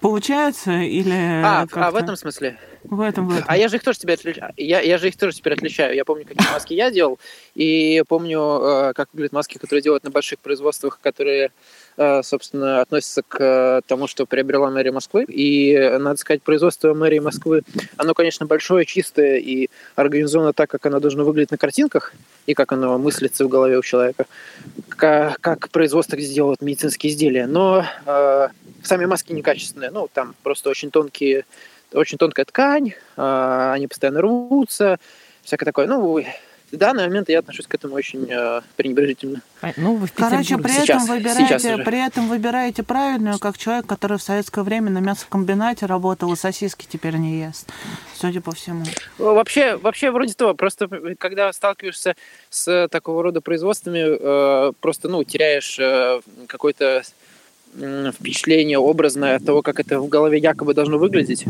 Получается 0.00 0.80
или... 0.80 1.42
А, 1.44 1.66
а 1.70 1.90
в 1.90 1.96
этом 1.96 2.16
смысле? 2.16 2.58
В 2.84 3.00
этом, 3.02 3.28
в 3.28 3.32
этом. 3.32 3.44
А 3.46 3.56
я 3.58 3.68
же 3.68 3.76
их 3.76 3.84
тоже 3.84 3.98
теперь 3.98 4.14
отличаю. 4.14 4.52
Я, 4.56 4.80
я 4.80 4.96
же 4.96 5.08
их 5.08 5.16
тоже 5.16 5.36
теперь 5.36 5.52
отличаю. 5.52 5.94
Я 5.94 6.06
помню, 6.06 6.24
какие 6.24 6.50
маски 6.50 6.72
я 6.72 6.90
делал, 6.90 7.18
и 7.54 8.02
помню, 8.08 8.40
э, 8.40 8.92
как 8.94 9.10
выглядят 9.12 9.32
маски, 9.32 9.58
которые 9.58 9.82
делают 9.82 10.04
на 10.04 10.10
больших 10.10 10.38
производствах, 10.38 10.98
которые 11.02 11.52
собственно, 11.96 12.80
относятся 12.80 13.22
к 13.26 13.82
тому, 13.86 14.06
что 14.06 14.26
приобрела 14.26 14.70
мэрия 14.70 14.92
Москвы. 14.92 15.24
И, 15.24 15.76
надо 15.98 16.18
сказать, 16.18 16.42
производство 16.42 16.94
мэрии 16.94 17.18
Москвы, 17.18 17.62
оно, 17.96 18.14
конечно, 18.14 18.46
большое, 18.46 18.86
чистое 18.86 19.38
и 19.38 19.68
организовано 19.96 20.52
так, 20.52 20.70
как 20.70 20.84
оно 20.86 21.00
должно 21.00 21.24
выглядеть 21.24 21.50
на 21.50 21.58
картинках 21.58 22.14
и 22.46 22.54
как 22.54 22.72
оно 22.72 22.98
мыслится 22.98 23.44
в 23.44 23.48
голове 23.48 23.78
у 23.78 23.82
человека, 23.82 24.26
как, 24.88 25.40
как 25.40 25.68
производство, 25.70 26.16
где 26.16 26.32
делают 26.32 26.62
медицинские 26.62 27.12
изделия. 27.12 27.46
Но 27.46 27.84
э, 28.06 28.48
сами 28.82 29.04
маски 29.04 29.32
некачественные, 29.32 29.90
ну, 29.90 30.08
там 30.12 30.34
просто 30.42 30.70
очень 30.70 30.90
тонкие 30.90 31.44
очень 31.92 32.18
тонкая 32.18 32.44
ткань, 32.44 32.92
а, 33.16 33.72
они 33.72 33.86
постоянно 33.86 34.20
рвутся, 34.22 34.98
всякое 35.42 35.66
такое. 35.66 35.86
Ну, 35.86 36.22
в 36.72 36.76
данный 36.76 37.06
момент 37.06 37.28
я 37.28 37.40
отношусь 37.40 37.66
к 37.66 37.74
этому 37.74 37.94
очень 37.94 38.26
э, 38.30 38.60
пренебрежительно. 38.76 39.42
Ну, 39.76 39.96
вы 39.96 40.06
в 40.06 40.12
Короче, 40.12 40.56
при 40.58 40.70
сейчас, 40.70 41.04
этом, 41.04 41.16
выбираете, 41.16 41.78
при 41.78 42.06
этом 42.06 42.28
выбираете 42.28 42.82
правильную, 42.82 43.38
как 43.38 43.58
человек, 43.58 43.86
который 43.86 44.18
в 44.18 44.22
советское 44.22 44.62
время 44.62 44.90
на 44.90 44.98
мясокомбинате 44.98 45.86
работал 45.86 46.32
и 46.32 46.36
сосиски 46.36 46.86
теперь 46.88 47.16
не 47.16 47.40
ест, 47.40 47.70
судя 48.14 48.40
по 48.40 48.52
всему. 48.52 48.84
Вообще, 49.18 49.76
вообще 49.76 50.10
вроде 50.10 50.34
того. 50.34 50.54
Просто 50.54 50.88
когда 51.18 51.52
сталкиваешься 51.52 52.14
с 52.50 52.88
такого 52.88 53.22
рода 53.22 53.40
производствами, 53.40 54.04
э, 54.04 54.72
просто 54.80 55.08
ну, 55.08 55.24
теряешь 55.24 55.78
э, 55.78 56.20
какой-то 56.46 57.02
впечатление 57.72 58.78
образное 58.78 59.36
от 59.36 59.44
того, 59.44 59.62
как 59.62 59.78
это 59.78 60.00
в 60.00 60.08
голове 60.08 60.38
якобы 60.38 60.74
должно 60.74 60.98
выглядеть. 60.98 61.44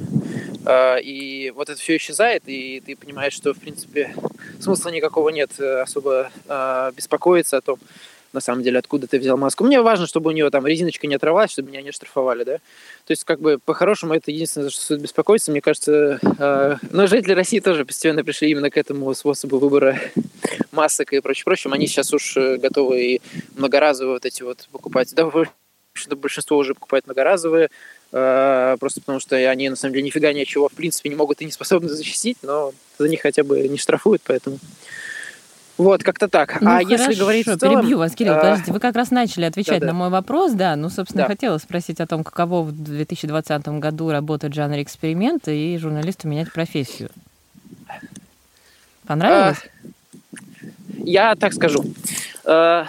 А, 0.64 0.96
и 0.96 1.50
вот 1.50 1.70
это 1.70 1.80
все 1.80 1.96
исчезает, 1.96 2.42
и 2.46 2.82
ты 2.84 2.96
понимаешь, 2.96 3.32
что, 3.32 3.54
в 3.54 3.58
принципе, 3.58 4.14
смысла 4.60 4.90
никакого 4.90 5.30
нет 5.30 5.52
э, 5.58 5.80
особо 5.80 6.30
а, 6.48 6.92
беспокоиться 6.92 7.56
о 7.56 7.60
том, 7.60 7.78
на 8.32 8.40
самом 8.40 8.62
деле, 8.62 8.78
откуда 8.78 9.06
ты 9.06 9.18
взял 9.18 9.36
маску. 9.36 9.64
Мне 9.64 9.80
важно, 9.80 10.06
чтобы 10.06 10.28
у 10.28 10.32
нее 10.32 10.50
там 10.50 10.66
резиночка 10.66 11.06
не 11.06 11.16
оторвалась, 11.16 11.50
чтобы 11.50 11.70
меня 11.70 11.82
не 11.82 11.90
штрафовали, 11.90 12.44
да. 12.44 12.56
То 13.06 13.10
есть, 13.10 13.24
как 13.24 13.40
бы, 13.40 13.58
по-хорошему, 13.58 14.14
это 14.14 14.30
единственное, 14.30 14.66
за 14.66 14.70
что 14.70 14.82
стоит 14.82 15.00
беспокоиться. 15.00 15.50
Мне 15.50 15.60
кажется, 15.60 16.20
э, 16.38 16.76
но 16.90 17.06
жители 17.06 17.32
России 17.32 17.60
тоже 17.60 17.84
постепенно 17.84 18.22
пришли 18.22 18.50
именно 18.50 18.70
к 18.70 18.76
этому 18.76 19.12
способу 19.14 19.58
выбора 19.58 19.98
масок 20.72 21.12
и 21.12 21.20
прочее, 21.20 21.44
прочее. 21.44 21.72
Они 21.72 21.86
сейчас 21.86 22.12
уж 22.12 22.36
э, 22.36 22.56
готовы 22.58 23.02
и 23.02 23.22
многоразовые 23.56 24.14
вот 24.14 24.26
эти 24.26 24.42
вот 24.42 24.68
покупать. 24.70 25.12
Да, 25.14 25.26
большинство 26.08 26.56
уже 26.56 26.74
покупают 26.74 27.06
многоразовые, 27.06 27.70
э, 28.12 28.76
просто 28.80 29.00
потому 29.00 29.20
что 29.20 29.36
они, 29.36 29.68
на 29.68 29.76
самом 29.76 29.94
деле, 29.94 30.04
нифига 30.04 30.32
ничего, 30.32 30.68
в 30.68 30.72
принципе, 30.72 31.08
не 31.08 31.16
могут 31.16 31.40
и 31.40 31.44
не 31.44 31.52
способны 31.52 31.88
защитить, 31.88 32.38
но 32.42 32.72
за 32.98 33.08
них 33.08 33.20
хотя 33.22 33.44
бы 33.44 33.66
не 33.68 33.78
штрафуют, 33.78 34.22
поэтому... 34.24 34.58
Вот, 35.78 36.02
как-то 36.02 36.28
так. 36.28 36.60
Ну, 36.60 36.68
а 36.68 36.84
хорошо, 36.84 36.90
если 36.90 37.14
говорить 37.14 37.46
в 37.46 37.56
целом... 37.56 37.80
перебью 37.80 37.96
вас, 37.96 38.14
Кирилл, 38.14 38.34
а, 38.34 38.36
подождите, 38.36 38.72
вы 38.72 38.80
как 38.80 38.94
раз 38.96 39.10
начали 39.10 39.46
отвечать 39.46 39.80
да-да. 39.80 39.92
на 39.92 39.98
мой 39.98 40.10
вопрос, 40.10 40.52
да, 40.52 40.76
ну, 40.76 40.90
собственно, 40.90 41.22
Да. 41.22 41.28
хотела 41.28 41.56
спросить 41.56 42.00
о 42.00 42.06
том, 42.06 42.22
каково 42.22 42.64
в 42.64 42.72
2020 42.72 43.66
году 43.80 44.10
работать 44.10 44.52
в 44.52 44.54
жанре 44.54 44.82
эксперимента 44.82 45.50
и 45.50 45.78
журналисту 45.78 46.28
менять 46.28 46.52
профессию. 46.52 47.08
Понравилось? 49.06 49.58
Я 50.98 51.34
так 51.34 51.54
скажу. 51.54 51.82
Э, 52.44 52.84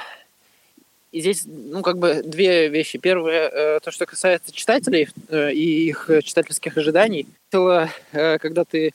И 1.11 1.19
здесь, 1.19 1.43
ну, 1.45 1.81
как 1.81 1.97
бы 1.97 2.21
две 2.23 2.69
вещи. 2.69 2.97
Первое, 2.97 3.49
э, 3.49 3.79
то, 3.81 3.91
что 3.91 4.05
касается 4.05 4.53
читателей 4.53 5.09
э, 5.27 5.51
и 5.51 5.87
их 5.87 6.09
читательских 6.23 6.77
ожиданий. 6.77 7.27
Э, 7.53 7.87
когда 8.39 8.63
ты 8.63 8.93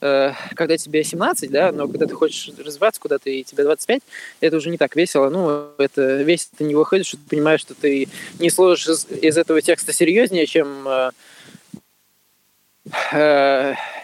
когда 0.00 0.76
тебе 0.76 1.02
17, 1.02 1.50
да, 1.50 1.72
но 1.72 1.88
когда 1.88 2.06
ты 2.06 2.14
хочешь 2.14 2.50
развиваться 2.56 3.00
куда-то 3.00 3.30
и 3.30 3.42
тебе 3.42 3.64
25, 3.64 4.02
это 4.40 4.56
уже 4.56 4.70
не 4.70 4.76
так 4.76 4.94
весело. 4.94 5.28
Ну, 5.28 5.70
это 5.78 6.22
весело 6.22 6.50
ты 6.58 6.64
не 6.64 6.76
выходишь, 6.76 7.10
ты 7.10 7.18
понимаешь, 7.28 7.62
что 7.62 7.74
ты 7.74 8.06
не 8.38 8.50
сложишь 8.50 8.86
из, 8.86 9.06
из 9.10 9.36
этого 9.36 9.60
текста 9.60 9.92
серьезнее, 9.92 10.46
чем 10.46 10.86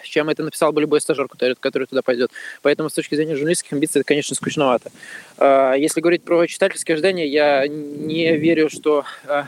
чем 0.03 0.29
это 0.29 0.43
написал 0.43 0.71
бы 0.71 0.81
любой 0.81 1.01
стажер, 1.01 1.27
который, 1.27 1.55
который 1.59 1.87
туда 1.87 2.01
пойдет. 2.01 2.31
Поэтому 2.61 2.89
с 2.89 2.93
точки 2.93 3.15
зрения 3.15 3.35
журналистских 3.35 3.73
амбиций 3.73 3.99
это, 3.99 4.07
конечно, 4.07 4.35
скучновато. 4.35 4.91
Э, 5.37 5.73
Если 5.77 5.99
говорить 6.01 6.23
про 6.23 6.47
читательские 6.47 6.93
ожидания, 6.93 7.27
я 7.27 7.67
не 7.67 8.35
верю, 8.37 8.69
что... 8.69 9.03
э, 9.27 9.43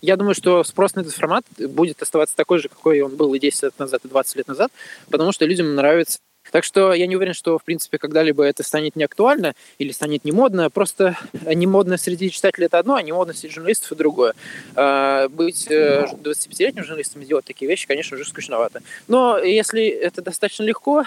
Я 0.00 0.16
думаю, 0.16 0.34
что 0.34 0.64
спрос 0.64 0.94
на 0.94 1.00
этот 1.00 1.12
формат 1.12 1.44
будет 1.58 2.00
оставаться 2.00 2.34
такой 2.34 2.58
же, 2.58 2.68
какой 2.68 3.00
он 3.02 3.16
был 3.16 3.34
и 3.34 3.38
10 3.38 3.64
лет 3.64 3.78
назад, 3.78 4.00
и 4.04 4.08
20 4.08 4.36
лет 4.36 4.48
назад, 4.48 4.70
потому 5.10 5.32
что 5.32 5.44
людям 5.44 5.74
нравится. 5.74 6.18
Так 6.54 6.62
что 6.62 6.94
я 6.94 7.08
не 7.08 7.16
уверен, 7.16 7.34
что, 7.34 7.58
в 7.58 7.64
принципе, 7.64 7.98
когда-либо 7.98 8.44
это 8.44 8.62
станет 8.62 8.94
не 8.94 9.02
актуально 9.02 9.54
или 9.78 9.90
станет 9.90 10.24
не 10.24 10.30
модно. 10.30 10.70
Просто 10.70 11.18
не 11.32 11.66
модно 11.66 11.96
среди 11.96 12.30
читателей 12.30 12.66
это 12.66 12.78
одно, 12.78 12.94
а 12.94 13.02
не 13.02 13.10
модно 13.10 13.34
среди 13.34 13.52
журналистов 13.52 13.90
это 13.90 13.98
другое. 13.98 14.34
А, 14.76 15.28
Быть 15.30 15.66
э, 15.68 16.06
25-летним 16.12 16.84
журналистом 16.84 17.22
и 17.22 17.24
делать 17.24 17.44
такие 17.44 17.68
вещи, 17.68 17.88
конечно, 17.88 18.14
уже 18.14 18.24
скучновато. 18.24 18.82
Но 19.08 19.36
если 19.36 19.84
это 19.84 20.22
достаточно 20.22 20.62
легко, 20.62 21.06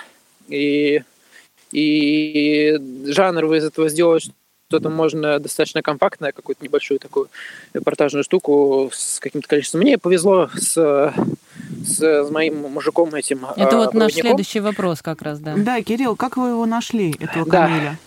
и, 0.49 1.03
и 1.71 2.77
жанр 3.05 3.45
вы 3.45 3.59
из 3.59 3.63
этого 3.63 3.87
сделать 4.67 4.83
что-то 4.83 4.89
можно 4.89 5.39
достаточно 5.39 5.81
компактное, 5.81 6.31
какую-то 6.31 6.63
небольшую 6.63 6.99
такую 6.99 7.29
репортажную 7.73 8.23
штуку 8.23 8.89
с 8.93 9.19
каким-то 9.19 9.47
количеством. 9.47 9.81
Мне 9.81 9.97
повезло 9.97 10.49
с, 10.55 11.13
с, 11.85 11.99
с 11.99 12.29
моим 12.31 12.61
мужиком 12.69 13.13
этим. 13.15 13.45
Это 13.55 13.75
э, 13.75 13.77
вот 13.77 13.93
наш 13.93 14.13
следующий 14.13 14.59
вопрос 14.59 15.01
как 15.01 15.21
раз, 15.21 15.39
да. 15.39 15.55
Да, 15.57 15.81
Кирилл, 15.81 16.15
как 16.15 16.37
вы 16.37 16.49
его 16.49 16.65
нашли, 16.65 17.15
этого 17.19 17.45
Да. 17.45 17.67
Камиля? 17.67 17.97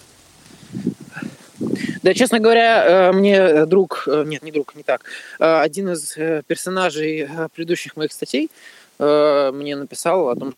Да, 2.02 2.14
честно 2.14 2.38
говоря, 2.38 3.10
э, 3.10 3.12
мне 3.12 3.66
друг, 3.66 4.04
э, 4.06 4.24
нет, 4.26 4.42
не 4.42 4.52
друг, 4.52 4.74
не 4.74 4.82
так, 4.82 5.02
э, 5.38 5.60
один 5.60 5.90
из 5.90 6.14
персонажей 6.46 7.28
предыдущих 7.54 7.96
моих 7.96 8.12
статей 8.12 8.50
мне 8.98 9.76
написал 9.76 10.28
о 10.28 10.36
том, 10.36 10.54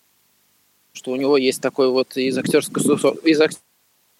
что 0.92 1.12
у 1.12 1.16
него 1.16 1.36
есть 1.36 1.60
такой 1.60 1.88
вот 1.90 2.16
из 2.16 2.36
актерской, 2.36 2.82
из 3.22 3.40
актерской 3.40 3.71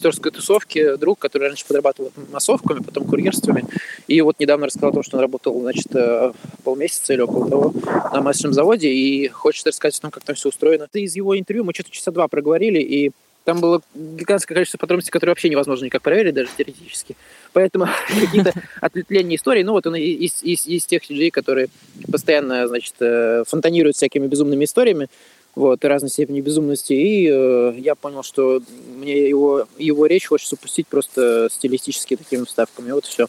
тусовки 0.03 0.97
друг, 0.97 1.19
который 1.19 1.49
раньше 1.49 1.67
подрабатывал 1.67 2.13
массовками, 2.31 2.83
потом 2.83 3.07
курьерствами, 3.07 3.65
и 4.07 4.21
вот 4.21 4.39
недавно 4.39 4.67
рассказал 4.67 4.91
о 4.91 4.95
том, 4.95 5.03
что 5.03 5.17
он 5.17 5.23
работал, 5.23 5.61
значит, 5.61 5.95
э, 5.95 6.33
полмесяца 6.65 7.13
или 7.13 7.21
около 7.21 7.49
того 7.49 7.75
на 8.13 8.21
масочном 8.21 8.53
заводе, 8.53 8.89
и 8.89 9.29
хочет 9.29 9.67
рассказать 9.67 9.99
о 9.99 10.03
том, 10.03 10.11
как 10.11 10.25
там 10.25 10.37
все 10.37 10.49
устроено. 10.49 10.85
Это 10.85 10.99
из 10.99 11.17
его 11.17 11.39
интервью 11.39 11.65
мы 11.65 11.73
что-то 11.73 11.91
часа 11.91 12.11
два 12.11 12.29
проговорили, 12.29 12.81
и 12.81 13.13
там 13.45 13.61
было 13.61 13.83
гигантское 13.95 14.55
количество 14.55 14.79
подробностей, 14.79 15.11
которые 15.11 15.33
вообще 15.33 15.49
невозможно 15.49 15.87
никак 15.87 16.03
проверить, 16.03 16.35
даже 16.35 16.51
теоретически. 16.57 17.17
Поэтому 17.53 17.89
какие-то 18.09 18.53
ответвления 18.81 19.37
истории. 19.37 19.63
Ну, 19.63 19.73
вот 19.73 19.87
он 19.87 19.97
из, 19.97 20.43
из, 20.43 20.67
из 20.67 20.87
тех 20.87 21.09
людей, 21.11 21.31
которые 21.31 21.69
постоянно, 22.11 22.69
значит, 22.69 22.95
э, 23.01 23.43
фонтанируют 23.47 23.97
всякими 23.97 24.29
безумными 24.29 24.65
историями, 24.65 25.09
вот, 25.55 25.85
и 25.85 25.89
разной 25.89 26.11
степени 26.11 26.41
безумности. 26.41 26.93
И 26.93 27.29
э, 27.31 27.75
я 27.79 27.95
понял, 27.95 28.23
что 28.23 28.63
мне 28.97 29.29
его, 29.29 29.67
его 29.79 30.07
речь 30.07 30.27
хочется 30.27 30.57
пустить 30.57 30.87
просто 30.87 31.49
стилистически 31.51 32.17
такими 32.17 32.45
вставками. 32.45 32.93
Вот 32.93 33.05
все. 33.05 33.27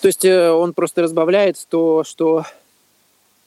То 0.00 0.08
есть 0.08 0.24
э, 0.24 0.50
он 0.50 0.72
просто 0.72 1.02
разбавляет 1.02 1.56
то, 1.68 2.04
что 2.04 2.44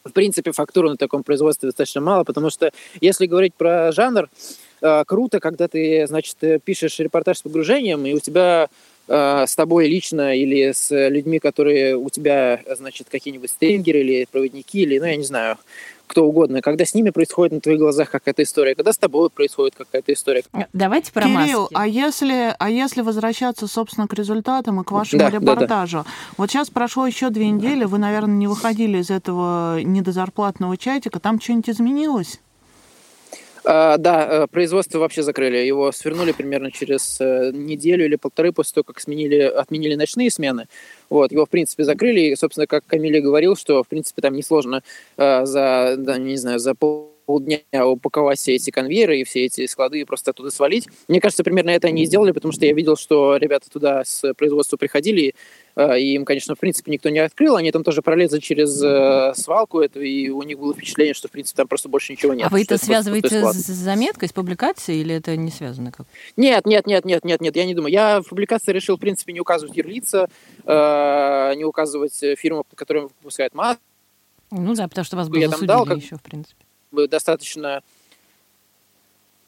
в 0.03 0.11
принципе, 0.11 0.51
фактуры 0.51 0.89
на 0.89 0.97
таком 0.97 1.23
производстве 1.23 1.67
достаточно 1.67 2.01
мало, 2.01 2.23
потому 2.23 2.49
что 2.49 2.71
если 2.99 3.25
говорить 3.25 3.53
про 3.53 3.91
жанр, 3.91 4.29
э, 4.81 5.03
круто, 5.05 5.39
когда 5.39 5.67
ты, 5.67 6.05
значит, 6.07 6.37
э, 6.41 6.59
пишешь 6.59 6.99
репортаж 6.99 7.37
с 7.37 7.41
погружением, 7.43 8.05
и 8.05 8.13
у 8.13 8.19
тебя 8.19 8.67
э, 9.07 9.45
с 9.47 9.55
тобой 9.55 9.87
лично 9.87 10.35
или 10.35 10.71
с 10.71 10.89
людьми, 11.09 11.39
которые 11.39 11.95
у 11.95 12.09
тебя, 12.09 12.61
значит, 12.77 13.07
какие-нибудь 13.09 13.51
стрингеры 13.51 13.99
или 13.99 14.27
проводники, 14.31 14.81
или, 14.81 14.97
ну, 14.97 15.05
я 15.05 15.15
не 15.15 15.23
знаю, 15.23 15.57
кто 16.11 16.25
угодно, 16.25 16.61
когда 16.61 16.85
с 16.85 16.93
ними 16.93 17.09
происходит 17.09 17.53
на 17.53 17.61
твоих 17.61 17.79
глазах 17.79 18.11
какая-то 18.11 18.43
история, 18.43 18.75
когда 18.75 18.91
с 18.91 18.97
тобой 18.97 19.29
происходит 19.29 19.75
какая-то 19.75 20.11
история. 20.13 20.43
Давайте 20.73 21.11
про 21.11 21.23
Кирилл, 21.23 21.61
маски. 21.61 21.73
а 21.73 21.87
если, 21.87 22.55
а 22.59 22.69
если 22.69 23.01
возвращаться, 23.01 23.65
собственно, 23.67 24.07
к 24.07 24.13
результатам 24.13 24.81
и 24.81 24.83
к 24.83 24.91
вашему 24.91 25.19
Да, 25.19 25.31
да, 25.31 25.39
да. 25.39 25.53
репортажу? 25.53 26.05
Вот 26.37 26.51
сейчас 26.51 26.69
прошло 26.69 27.07
еще 27.07 27.29
две 27.29 27.49
недели, 27.49 27.85
вы, 27.85 27.97
наверное, 27.97 28.35
не 28.35 28.47
выходили 28.47 28.99
из 28.99 29.09
этого 29.09 29.81
недозарплатного 29.81 30.77
чатика. 30.77 31.19
Там 31.19 31.39
что-нибудь 31.39 31.69
изменилось? 31.69 32.39
А, 33.63 33.97
да, 33.97 34.27
э, 34.43 34.47
производство 34.47 34.99
вообще 34.99 35.21
закрыли. 35.21 35.57
Его 35.57 35.91
свернули 35.91 36.31
примерно 36.31 36.71
через 36.71 37.19
э, 37.19 37.51
неделю 37.53 38.05
или 38.05 38.15
полторы 38.15 38.51
после 38.51 38.75
того, 38.75 38.83
как 38.85 38.99
сменили, 38.99 39.39
отменили 39.41 39.95
ночные 39.95 40.31
смены. 40.31 40.67
Вот, 41.09 41.31
его, 41.31 41.45
в 41.45 41.49
принципе, 41.49 41.83
закрыли. 41.83 42.21
И, 42.21 42.35
собственно, 42.35 42.67
как 42.67 42.85
Камиле 42.85 43.21
говорил, 43.21 43.55
что, 43.55 43.83
в 43.83 43.87
принципе, 43.87 44.21
там 44.21 44.33
несложно 44.33 44.81
э, 45.17 45.45
за, 45.45 45.95
да, 45.97 46.17
не 46.17 46.37
знаю, 46.37 46.59
за 46.59 46.73
полдня 46.73 47.59
упаковать 47.85 48.39
все 48.39 48.55
эти 48.55 48.71
конвейеры 48.71 49.19
и 49.19 49.23
все 49.23 49.45
эти 49.45 49.67
склады 49.67 49.99
и 50.01 50.05
просто 50.05 50.31
оттуда 50.31 50.49
свалить. 50.49 50.87
Мне 51.07 51.21
кажется, 51.21 51.43
примерно 51.43 51.69
это 51.69 51.87
они 51.87 52.03
и 52.03 52.05
сделали, 52.05 52.31
потому 52.31 52.51
что 52.51 52.65
я 52.65 52.73
видел, 52.73 52.95
что 52.97 53.37
ребята 53.37 53.69
туда 53.69 54.03
с 54.03 54.33
производства 54.33 54.77
приходили, 54.77 55.35
и 55.75 56.13
им, 56.15 56.25
конечно, 56.25 56.55
в 56.55 56.59
принципе, 56.59 56.91
никто 56.91 57.09
не 57.09 57.19
открыл. 57.19 57.55
Они 57.55 57.71
там 57.71 57.83
тоже 57.83 58.01
пролезли 58.01 58.39
через 58.39 58.81
э, 58.83 59.33
свалку, 59.35 59.79
это, 59.81 59.99
и 59.99 60.29
у 60.29 60.41
них 60.43 60.59
было 60.59 60.73
впечатление, 60.73 61.13
что, 61.13 61.27
в 61.27 61.31
принципе, 61.31 61.57
там 61.57 61.67
просто 61.67 61.89
больше 61.89 62.11
ничего 62.11 62.33
нет. 62.33 62.47
А 62.47 62.49
вы 62.49 62.63
это 62.63 62.77
связываете 62.77 63.43
с 63.53 63.55
заметкой, 63.67 64.29
с 64.29 64.33
публикацией, 64.33 65.01
или 65.01 65.15
это 65.15 65.35
не 65.35 65.51
связано 65.51 65.91
как? 65.91 66.07
Нет, 66.37 66.65
нет, 66.65 66.85
нет, 66.87 67.05
нет, 67.05 67.23
нет, 67.23 67.41
нет, 67.41 67.55
я 67.55 67.65
не 67.65 67.73
думаю. 67.73 67.91
Я 67.91 68.21
в 68.21 68.27
публикации 68.27 68.71
решил, 68.73 68.97
в 68.97 68.99
принципе, 68.99 69.33
не 69.33 69.39
указывать 69.39 69.75
юрлица, 69.77 70.29
э, 70.65 71.53
не 71.55 71.63
указывать 71.65 72.21
э, 72.23 72.35
фирму, 72.35 72.63
под 72.63 72.77
которой 72.77 73.03
выпускает 73.03 73.53
маску. 73.53 73.81
Ну 74.51 74.73
да, 74.75 74.87
потому 74.87 75.05
что 75.05 75.15
вас 75.15 75.29
бы 75.29 75.37
Я 75.39 75.45
там 75.45 75.51
засудили 75.51 75.67
дал, 75.67 75.85
как- 75.85 75.97
еще, 75.97 76.17
в 76.17 76.21
принципе. 76.21 76.65
достаточно... 77.07 77.81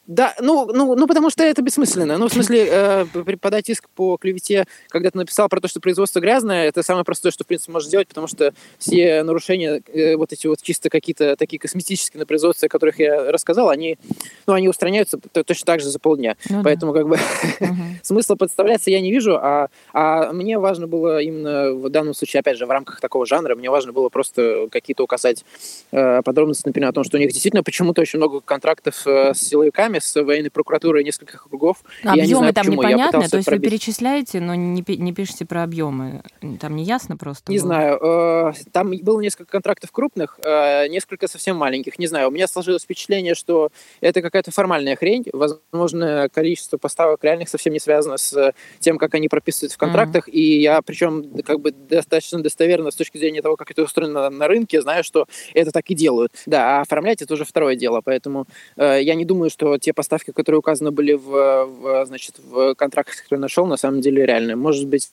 Да, 0.06 0.36
ну, 0.42 0.66
ну, 0.66 0.96
ну, 0.96 1.08
потому 1.08 1.30
что 1.30 1.44
это 1.44 1.62
бессмысленно. 1.62 2.18
Ну, 2.18 2.28
в 2.28 2.34
смысле, 2.34 2.68
э, 2.70 3.06
подать 3.40 3.70
иск 3.70 3.88
по 3.96 4.18
клевете, 4.18 4.66
когда 4.90 5.10
ты 5.10 5.18
написал 5.18 5.48
про 5.48 5.62
то, 5.62 5.70
что 5.70 5.80
производство 5.80 6.20
грязное, 6.20 6.68
это 6.68 6.84
самое 6.84 7.06
простое, 7.06 7.32
что, 7.32 7.46
в 7.46 7.48
принципе, 7.48 7.72
можешь 7.72 7.88
сделать, 7.88 8.10
потому 8.10 8.28
что 8.28 8.54
все 8.80 9.24
нарушения, 9.24 9.82
э, 9.94 10.18
вот 10.18 10.34
эти 10.34 10.48
вот 10.48 10.62
чисто 10.62 10.90
какие-то 10.90 11.38
такие 11.38 11.58
косметические 11.58 12.20
на 12.20 12.26
производстве, 12.26 12.66
о 12.66 12.70
которых 12.70 13.00
я 13.00 13.32
рассказал, 13.32 13.70
они, 13.70 13.98
ну, 14.46 14.54
они 14.54 14.68
устраняются 14.68 15.18
точно 15.18 15.66
так 15.66 15.80
же 15.80 15.88
за 15.88 16.00
полдня. 16.00 16.36
Ну 16.50 16.58
да. 16.58 16.64
Поэтому, 16.64 16.92
как 16.94 17.08
бы, 17.08 17.18
смысла 18.04 18.36
подставляться 18.36 18.92
я 18.92 19.00
не 19.00 19.10
вижу, 19.10 19.38
а, 19.42 19.70
а 19.94 20.34
мне 20.34 20.60
важно 20.60 20.86
было 20.86 21.22
именно 21.22 21.72
в 21.72 21.90
данном 21.90 22.14
случае, 22.14 22.42
опять 22.42 22.58
же, 22.58 22.66
в 22.66 22.72
рамках 22.72 23.00
такого 23.00 23.26
жанра, 23.26 23.56
мне 23.56 23.70
важно 23.70 23.94
было 23.94 24.10
просто 24.10 24.68
какие-то 24.70 25.04
указать 25.04 25.46
э, 25.92 26.22
подробности, 26.24 26.64
например, 26.66 26.90
о 26.90 26.94
том, 26.94 27.06
что 27.06 27.16
у 27.16 27.22
них 27.22 27.32
действительно 27.32 27.64
почему-то 27.64 28.02
очень 28.02 28.20
много 28.20 28.42
контрактов 28.42 29.08
э, 29.08 29.34
с 29.34 29.40
силовиками, 29.40 29.93
с 30.00 30.22
военной 30.22 30.52
прокуратурой 30.52 31.04
нескольких 31.04 31.46
округов. 31.46 31.78
и 32.04 32.08
я 32.08 32.14
не 32.14 32.22
Объемы 32.22 32.38
знаю, 32.38 32.54
там 32.54 32.66
почему. 32.66 32.82
Пытался 32.82 33.32
то 33.32 33.38
есть 33.38 33.48
вы 33.48 33.52
пробить. 33.52 33.70
перечисляете, 33.72 34.40
но 34.40 34.56
не, 34.56 34.84
не 34.88 35.14
пишете 35.14 35.46
про 35.46 35.64
объемы. 35.64 36.24
Там 36.60 36.76
не 36.76 36.84
ясно 36.84 37.18
просто. 37.18 37.52
Не 37.52 37.58
было? 37.58 37.68
знаю, 37.68 38.00
э, 38.02 38.54
там 38.72 38.92
было 39.02 39.22
несколько 39.22 39.52
контрактов 39.52 39.92
крупных, 39.92 40.40
э, 40.44 40.88
несколько 40.88 41.28
совсем 41.28 41.58
маленьких. 41.58 42.00
Не 42.00 42.08
знаю, 42.08 42.30
у 42.30 42.32
меня 42.32 42.48
сложилось 42.48 42.84
впечатление, 42.84 43.36
что 43.36 43.72
это 44.02 44.22
какая-то 44.22 44.52
формальная 44.52 44.96
хрень. 44.96 45.26
Возможно, 45.34 46.30
количество 46.32 46.78
поставок 46.78 47.24
реальных 47.24 47.50
совсем 47.50 47.74
не 47.74 47.80
связано 47.80 48.18
с 48.18 48.54
тем, 48.80 48.98
как 48.98 49.14
они 49.16 49.28
прописываются 49.28 49.76
в 49.76 49.80
контрактах. 49.80 50.28
И 50.28 50.62
я, 50.62 50.82
причем, 50.82 51.42
как 51.44 51.60
бы 51.60 51.72
достаточно 51.72 52.42
достоверно 52.42 52.92
с 52.92 52.96
точки 52.96 53.18
зрения 53.18 53.42
того, 53.42 53.56
как 53.56 53.72
это 53.72 53.84
устроено 53.84 54.30
на, 54.30 54.30
на 54.30 54.48
рынке, 54.48 54.82
знаю, 54.82 55.04
что 55.04 55.28
это 55.54 55.72
так 55.72 55.90
и 55.90 55.96
делают. 55.96 56.34
Да, 56.46 56.78
а 56.78 56.82
оформлять 56.82 57.22
это 57.22 57.34
уже 57.34 57.46
второе 57.46 57.76
дело. 57.76 58.02
Поэтому 58.04 58.46
э, 58.76 59.00
я 59.02 59.16
не 59.16 59.26
думаю, 59.26 59.50
что 59.50 59.78
те 59.84 59.94
поставки, 59.94 60.32
которые 60.32 60.60
указаны 60.60 60.92
были 60.92 61.14
в, 61.14 61.66
в, 61.66 62.06
значит, 62.06 62.36
в 62.40 62.74
контрактах, 62.76 63.22
которые 63.24 63.42
нашел, 63.42 63.66
на 63.66 63.78
самом 63.78 64.02
деле 64.02 64.26
реальные. 64.26 64.56
Может 64.56 64.88
быть, 64.88 65.12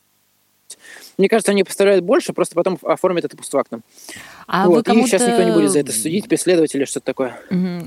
мне 1.18 1.28
кажется, 1.28 1.50
они 1.50 1.64
поставляют 1.64 2.04
больше, 2.04 2.32
просто 2.32 2.54
потом 2.54 2.78
оформят 2.82 3.24
это 3.24 3.36
постфактум. 3.36 3.82
А 4.46 4.68
вот. 4.68 4.88
И 4.88 5.02
сейчас 5.02 5.26
никто 5.26 5.42
не 5.42 5.52
будет 5.52 5.70
за 5.70 5.80
это 5.80 5.92
судить, 5.92 6.28
преследовать 6.28 6.74
или 6.74 6.84
что-то 6.84 7.06
такое. 7.06 7.38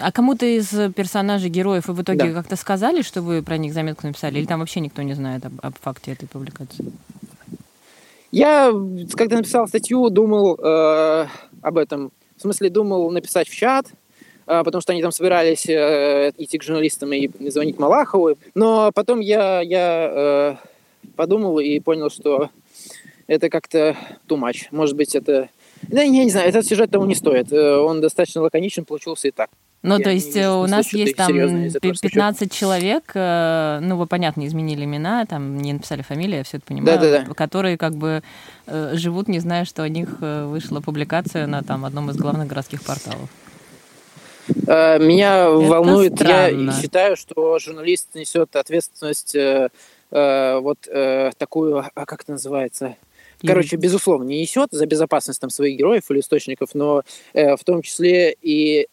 А 0.01 0.11
кому-то 0.11 0.45
из 0.45 0.67
персонажей, 0.93 1.49
героев 1.49 1.87
вы 1.87 1.93
в 1.93 2.01
итоге 2.01 2.25
Да. 2.25 2.33
как-то 2.33 2.57
сказали, 2.57 3.01
что 3.01 3.21
вы 3.21 3.41
про 3.41 3.57
них 3.57 3.73
заметку 3.73 4.05
написали? 4.05 4.39
Или 4.39 4.45
там 4.45 4.59
вообще 4.59 4.81
никто 4.81 5.01
не 5.01 5.13
знает 5.13 5.45
об, 5.45 5.53
об 5.61 5.73
факте 5.79 6.11
этой 6.11 6.27
публикации? 6.27 6.85
Я, 8.31 8.73
когда 9.15 9.37
написал 9.37 9.67
статью, 9.67 10.09
думал 10.09 10.59
э, 10.61 11.27
об 11.61 11.77
этом. 11.77 12.11
В 12.35 12.41
смысле, 12.41 12.69
думал 12.69 13.09
написать 13.11 13.47
в 13.47 13.55
чат, 13.55 13.85
потому 14.45 14.82
что 14.82 14.91
они 14.93 15.01
там 15.01 15.12
собирались 15.12 15.65
э, 15.67 16.32
идти 16.38 16.58
к 16.58 16.63
журналистам 16.63 17.13
и 17.13 17.29
звонить 17.49 17.79
Малахову. 17.79 18.38
Но 18.56 18.91
потом 18.93 19.19
я, 19.19 19.62
я 19.62 20.10
э, 20.12 20.56
подумал 21.15 21.60
и 21.60 21.79
понял, 21.79 22.10
что 22.10 22.49
это 23.27 23.49
как-то 23.49 23.95
too 24.27 24.38
much. 24.38 24.67
Может 24.71 24.95
быть, 24.95 25.15
это... 25.15 25.49
Да, 25.84 26.01
я 26.01 26.10
не 26.23 26.29
знаю, 26.29 26.49
этот 26.49 26.65
сюжет 26.65 26.91
того 26.91 27.06
не 27.06 27.15
стоит. 27.15 27.51
Э, 27.51 27.77
Он 27.77 28.01
достаточно 28.01 28.41
лаконичен 28.41 28.86
получился 28.86 29.27
и 29.29 29.32
так. 29.32 29.49
Ну, 29.82 29.97
Я 29.97 30.03
то 30.03 30.10
не 30.12 30.15
есть 30.15 30.36
э, 30.38 30.49
у 30.49 30.65
нас 30.65 30.93
есть 30.93 31.15
там 31.17 31.27
серьезное 31.27 31.67
из 31.67 31.75
этого 31.75 31.91
пи- 31.91 31.97
случая. 31.97 32.13
15 32.13 32.51
человек, 32.53 33.12
ну, 33.15 33.97
вы, 33.97 34.08
понятно, 34.08 34.45
изменили 34.47 34.86
имена, 34.86 35.25
там 35.25 35.58
не 35.58 35.73
написали 35.73 36.01
фамилии, 36.01 36.38
я 36.38 36.43
все 36.43 36.58
это 36.58 36.65
понимаю, 36.67 36.99
Да-да-да. 36.99 37.34
которые 37.34 37.77
как 37.77 37.95
бы 37.95 38.23
живут, 38.65 39.27
не 39.27 39.39
зная, 39.39 39.65
что 39.65 39.84
о 39.84 39.89
них 39.89 40.19
вышла 40.21 40.79
публикация 40.79 41.47
на 41.47 41.63
там 41.63 41.84
одном 41.84 42.10
из 42.12 42.15
главных 42.15 42.47
городских 42.47 42.82
порталов. 42.84 43.29
Э, 44.67 44.99
Меня 44.99 45.49
волнует, 45.49 46.15
странно. 46.15 46.71
я 46.71 46.82
считаю, 46.82 47.15
что 47.15 47.60
журналист 47.60 48.10
несет 48.15 48.56
ответственность 48.56 49.36
э, 49.36 49.69
э, 50.12 50.60
вот 50.60 50.79
такую, 51.38 51.86
а 51.93 52.06
как 52.06 52.23
это 52.23 52.32
называется? 52.34 52.95
Короче, 53.45 53.75
безусловно, 53.75 54.23
не 54.25 54.39
несет 54.41 54.69
за 54.71 54.86
безопасность 54.86 55.41
там 55.41 55.49
своих 55.49 55.77
героев 55.77 56.10
или 56.10 56.21
источников, 56.21 56.69
но 56.73 57.03
э, 57.34 57.58
в 57.58 57.63
том 57.65 57.82
числе 57.82 58.36
и 58.41 58.88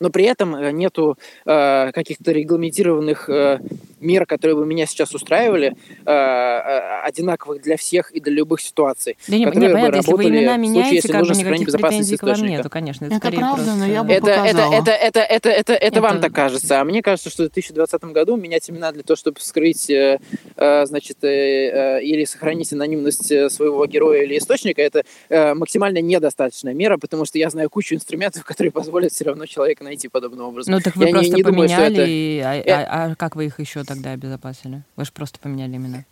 но 0.00 0.10
при 0.10 0.24
этом 0.24 0.54
э, 0.54 0.72
нету 0.72 1.18
э, 1.44 1.92
каких-то 1.92 2.32
регламентированных 2.32 3.28
э, 3.28 3.60
мер, 4.00 4.26
которые 4.26 4.56
бы 4.56 4.66
меня 4.66 4.86
сейчас 4.86 5.14
устраивали, 5.14 5.76
э, 6.04 6.10
э, 6.10 7.00
одинаковых 7.02 7.62
для 7.62 7.76
всех 7.76 8.10
и 8.10 8.20
для 8.20 8.32
любых 8.32 8.60
ситуаций. 8.60 9.16
Да 9.28 9.36
не, 9.36 9.44
которые 9.44 9.68
не, 9.68 9.74
бы 9.74 9.74
понятно, 9.74 9.96
если 9.96 10.10
вы 10.10 10.16
работали 10.18 10.38
имена 10.38 10.52
в 10.52 10.56
случае, 10.56 10.70
меняете, 10.70 10.94
если 10.96 11.08
как 11.08 11.16
бы 11.16 11.28
нужно 11.28 11.34
сохранить 11.34 11.60
никаких 11.60 11.80
претензий 11.80 12.16
к 12.16 12.22
вам 12.22 12.42
нету, 12.42 12.70
конечно. 12.70 13.04
Это, 13.06 13.14
Это 13.14 13.30
правда, 13.30 13.54
просто... 13.64 13.74
но 13.74 13.86
я 13.86 14.02
бы 14.04 14.12
Это, 14.12 14.30
это, 14.30 14.40
показала. 14.42 14.74
это, 14.74 14.90
это, 14.90 15.20
это, 15.20 15.48
это, 15.50 15.72
это, 15.72 16.00
вам 16.02 16.12
Это- 16.12 16.22
так 16.22 16.32
кажется. 16.32 16.80
А 16.80 16.84
мне 16.84 17.02
кажется, 17.02 17.30
что 17.30 17.44
в 17.44 17.46
2020 17.46 18.04
году 18.04 18.36
менять 18.36 18.68
имена 18.68 18.92
для 18.92 19.02
того, 19.02 19.16
чтобы 19.16 19.40
скрыть, 19.40 19.88
э, 19.90 20.18
э, 20.56 20.86
значит, 20.86 21.24
э, 21.24 21.28
э, 21.28 22.02
или 22.02 22.24
сохранить 22.24 22.72
анонимность 22.72 23.30
э, 23.30 23.48
своего 23.50 23.84
героя 23.86 24.22
или 24.22 24.36
источника, 24.38 24.82
это 24.82 25.04
э, 25.28 25.54
максимально 25.54 26.00
недостаточная 26.00 26.74
мера, 26.74 26.98
потому 26.98 27.24
что 27.24 27.38
я 27.38 27.50
знаю 27.50 27.70
кучу 27.70 27.94
инструментов, 27.94 28.44
которые 28.44 28.72
позволят 28.72 29.12
все 29.12 29.24
равно 29.24 29.46
человека 29.46 29.84
найти 29.86 30.08
подобным 30.08 30.46
образом. 30.46 30.74
Ну, 30.74 30.80
так 30.80 30.94
вы 30.96 31.04
Я 31.04 31.08
не- 31.08 31.12
просто 31.14 31.36
не 31.36 31.42
думаю, 31.42 31.68
что 31.68 31.76
поменяли, 31.78 31.96
это- 32.02 32.10
и- 32.10 32.70
а, 32.70 32.76
а- 32.76 33.04
а 33.12 33.14
как 33.14 33.36
вы 33.36 33.46
их 33.46 33.58
еще 33.60 33.82
тогда 33.84 34.10
обезопасили? 34.12 34.82
Вы 34.96 35.04
же 35.04 35.12
просто 35.12 35.38
поменяли 35.38 35.76
имена. 35.76 36.04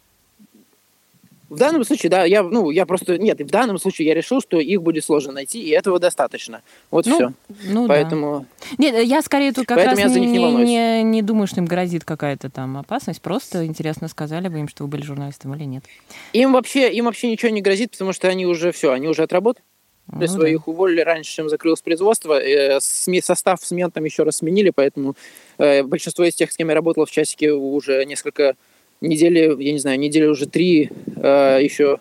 В 1.50 1.56
данном 1.58 1.84
случае, 1.84 2.10
да, 2.10 2.24
я, 2.24 2.42
ну, 2.42 2.70
я 2.70 2.84
просто, 2.86 3.16
нет, 3.18 3.38
в 3.38 3.46
данном 3.50 3.78
случае 3.78 4.08
я 4.08 4.14
решил, 4.14 4.40
что 4.40 4.58
их 4.58 4.82
будет 4.82 5.04
сложно 5.04 5.32
найти, 5.32 5.60
и 5.62 5.68
этого 5.70 6.00
достаточно. 6.00 6.62
Вот 6.90 7.06
Ну, 7.06 7.14
все. 7.14 7.32
Ну, 7.68 7.82
да. 7.86 7.94
Поэтому 7.94 8.46
Нет, 8.78 9.04
я 9.06 9.22
скорее 9.22 9.52
тут 9.52 9.66
как 9.66 9.76
Поэтому 9.76 9.96
раз 9.96 10.04
я 10.04 10.08
за 10.08 10.20
них 10.20 10.30
не 10.30 10.38
не, 10.38 10.44
волнуюсь. 10.44 10.68
не, 10.68 11.02
не 11.04 11.22
думаю, 11.22 11.46
что 11.46 11.60
им 11.60 11.66
грозит 11.66 12.02
какая-то 12.04 12.50
там 12.50 12.76
опасность. 12.78 13.20
Просто 13.20 13.66
интересно, 13.66 14.08
сказали 14.08 14.48
бы 14.48 14.58
им, 14.58 14.68
что 14.68 14.84
вы 14.84 14.88
были 14.88 15.02
журналистом 15.02 15.54
или 15.54 15.64
нет. 15.64 15.84
им 16.32 16.52
вообще, 16.54 16.90
им 16.92 17.04
вообще 17.04 17.30
ничего 17.30 17.52
не 17.52 17.60
грозит, 17.60 17.92
потому 17.92 18.12
что 18.12 18.26
они 18.26 18.46
уже 18.46 18.72
все, 18.72 18.90
они 18.90 19.06
уже 19.06 19.22
отработали. 19.22 19.64
Ну, 20.12 20.26
свои 20.26 20.52
да. 20.52 20.56
их 20.56 20.68
уволили 20.68 21.00
раньше, 21.00 21.32
чем 21.32 21.48
закрылось 21.48 21.80
производство. 21.80 22.40
Э, 22.40 22.78
состав 22.80 23.64
смен 23.64 23.90
там 23.90 24.04
еще 24.04 24.22
раз 24.22 24.36
сменили, 24.36 24.70
поэтому 24.70 25.16
э, 25.58 25.82
большинство 25.82 26.24
из 26.24 26.34
тех, 26.34 26.52
с 26.52 26.56
кем 26.56 26.68
я 26.68 26.74
работал 26.74 27.06
в 27.06 27.10
часике, 27.10 27.52
уже 27.52 28.04
несколько 28.04 28.54
недели, 29.00 29.54
я 29.62 29.72
не 29.72 29.78
знаю, 29.78 29.98
недели 29.98 30.26
уже 30.26 30.46
три 30.46 30.90
э, 31.16 31.58
еще. 31.62 31.98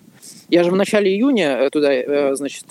Я 0.49 0.63
же 0.63 0.71
в 0.71 0.75
начале 0.75 1.13
июня 1.13 1.69
туда, 1.69 2.35
значит, 2.35 2.65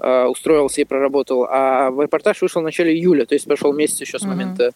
устроился 0.00 0.80
и 0.80 0.84
проработал, 0.84 1.44
а 1.50 1.90
в 1.90 2.00
репортаж 2.00 2.40
вышел 2.40 2.60
в 2.60 2.64
начале 2.64 2.94
июля, 2.94 3.26
то 3.26 3.34
есть 3.34 3.46
прошел 3.46 3.72
месяц 3.72 4.00
еще 4.00 4.20
с 4.20 4.22
момента, 4.22 4.70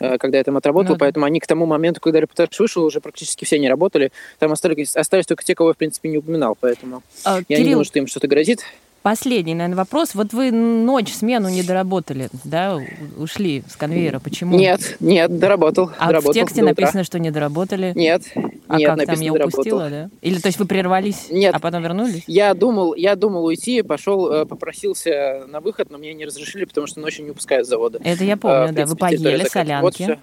э, 0.00 0.18
когда 0.18 0.38
я 0.38 0.44
там 0.44 0.56
отработал, 0.56 0.94
Ну 0.94 0.94
да. 0.96 1.00
поэтому 1.00 1.26
они 1.26 1.38
к 1.38 1.46
тому 1.46 1.64
моменту, 1.64 2.00
когда 2.00 2.18
репортаж 2.20 2.58
вышел, 2.58 2.84
уже 2.84 3.00
практически 3.00 3.44
все 3.44 3.60
не 3.60 3.68
работали. 3.68 4.10
Там 4.40 4.50
остались, 4.50 4.96
остались 4.96 5.26
только 5.26 5.44
те, 5.44 5.54
кого 5.54 5.70
я, 5.70 5.74
в 5.74 5.76
принципе, 5.76 6.08
не 6.08 6.18
упоминал, 6.18 6.56
поэтому 6.58 7.04
А, 7.24 7.36
я 7.48 7.56
не 7.56 7.62
Кирилл, 7.62 7.70
думаю, 7.70 7.84
что 7.84 7.98
им 8.00 8.08
что-то 8.08 8.26
грозит. 8.26 8.64
Последний, 9.04 9.54
наверное, 9.54 9.76
вопрос. 9.76 10.14
Вот 10.14 10.32
вы 10.32 10.50
ночь 10.50 11.12
смену 11.12 11.50
не 11.50 11.62
доработали, 11.62 12.30
да, 12.42 12.80
ушли 13.18 13.62
с 13.68 13.76
конвейера. 13.76 14.18
Почему? 14.18 14.56
Нет, 14.56 14.96
нет, 14.98 15.38
доработал. 15.38 15.90
А 15.98 16.06
доработал 16.06 16.32
в 16.32 16.34
тексте 16.34 16.62
написано, 16.62 17.04
что 17.04 17.18
не 17.18 17.30
доработали. 17.30 17.92
Нет, 17.94 18.22
а 18.66 18.78
нет, 18.78 18.96
как 18.96 19.06
там 19.06 19.20
я 19.20 19.32
доработал. 19.32 19.60
упустила, 19.60 19.90
да? 19.90 20.10
Или 20.22 20.40
то 20.40 20.48
есть 20.48 20.58
вы 20.58 20.64
прервались, 20.64 21.26
Нет. 21.28 21.54
а 21.54 21.60
потом 21.60 21.82
вернулись? 21.82 22.24
Я 22.26 22.54
думал, 22.54 22.94
я 22.94 23.14
думал 23.14 23.44
уйти, 23.44 23.82
пошел, 23.82 24.32
э, 24.32 24.46
попросился 24.46 25.44
на 25.48 25.60
выход, 25.60 25.90
но 25.90 25.98
мне 25.98 26.14
не 26.14 26.24
разрешили, 26.24 26.64
потому 26.64 26.86
что 26.86 27.00
ночью 27.00 27.24
не 27.24 27.30
выпускают 27.30 27.66
с 27.66 27.70
завода. 27.70 28.00
Это 28.02 28.24
я 28.24 28.38
помню, 28.38 28.68
в 28.68 28.72
да. 28.72 28.86
Вы 28.86 28.96
поели 28.96 29.18
закрыта. 29.18 29.80
Вот 29.82 29.96
солянки. 29.96 30.18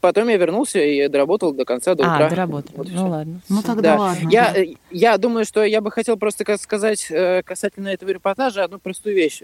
Потом 0.00 0.28
я 0.28 0.36
вернулся 0.36 0.78
и 0.78 1.08
доработал 1.08 1.52
до 1.52 1.64
конца, 1.64 1.94
до 1.94 2.04
а, 2.04 2.14
утра. 2.14 2.28
доработали. 2.30 2.76
Вот 2.76 2.88
и 2.88 2.92
ну 2.92 3.08
ладно. 3.08 3.40
Ну 3.48 3.62
тогда 3.62 3.94
Да. 3.94 4.00
ладно. 4.00 4.28
Я, 4.30 4.52
э, 4.56 4.74
я 4.90 5.18
думаю, 5.18 5.44
что 5.44 5.64
я 5.64 5.80
бы 5.80 5.90
хотел 5.90 6.16
просто 6.16 6.44
ка- 6.44 6.56
сказать 6.58 7.06
э, 7.10 7.42
касательно 7.42 7.88
этого 7.88 8.10
репортажа 8.10 8.64
одну 8.64 8.78
простую 8.78 9.14
вещь. 9.16 9.42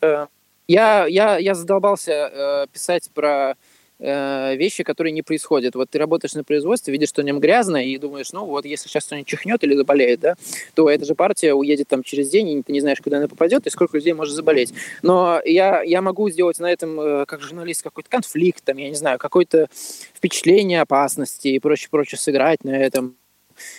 Э, 0.00 0.26
Я, 0.68 1.06
я, 1.06 1.38
я 1.38 1.54
задолбался 1.54 2.66
писать 2.72 3.10
про 3.14 3.54
э, 3.98 4.56
вещи, 4.56 4.82
которые 4.82 5.12
не 5.12 5.22
происходят. 5.22 5.74
Вот 5.74 5.90
ты 5.90 5.98
работаешь 5.98 6.34
на 6.34 6.44
производстве, 6.44 6.92
видишь, 6.92 7.08
что 7.08 7.22
нем 7.22 7.40
грязно, 7.40 7.84
и 7.84 7.98
думаешь, 7.98 8.32
ну 8.32 8.44
вот 8.46 8.64
если 8.64 8.88
сейчас 8.88 9.04
кто-нибудь 9.06 9.28
чихнет 9.28 9.62
или 9.64 9.74
заболеет, 9.74 10.20
да, 10.20 10.34
то 10.74 10.90
эта 10.90 11.04
же 11.04 11.14
партия 11.14 11.54
уедет 11.54 11.88
там 11.88 12.02
через 12.02 12.30
день, 12.30 12.48
и 12.48 12.62
ты 12.62 12.72
не 12.72 12.80
знаешь, 12.80 13.00
куда 13.00 13.18
она 13.18 13.28
попадет, 13.28 13.66
и 13.66 13.70
сколько 13.70 13.96
людей 13.96 14.12
может 14.12 14.34
заболеть. 14.34 14.72
Но 15.02 15.40
я, 15.44 15.82
я 15.82 16.02
могу 16.02 16.28
сделать 16.30 16.58
на 16.58 16.70
этом, 16.70 17.00
э, 17.00 17.26
как 17.26 17.40
журналист, 17.40 17.82
какой-то 17.82 18.10
конфликт, 18.10 18.64
там, 18.64 18.76
я 18.76 18.88
не 18.88 18.96
знаю, 18.96 19.18
какое-то 19.18 19.68
впечатление 20.14 20.80
опасности 20.80 21.48
и 21.48 21.58
прочее-прочее 21.58 22.18
сыграть 22.18 22.64
на 22.64 22.76
этом. 22.76 23.16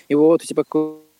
И 0.07 0.15
вот, 0.15 0.41
типа, 0.43 0.63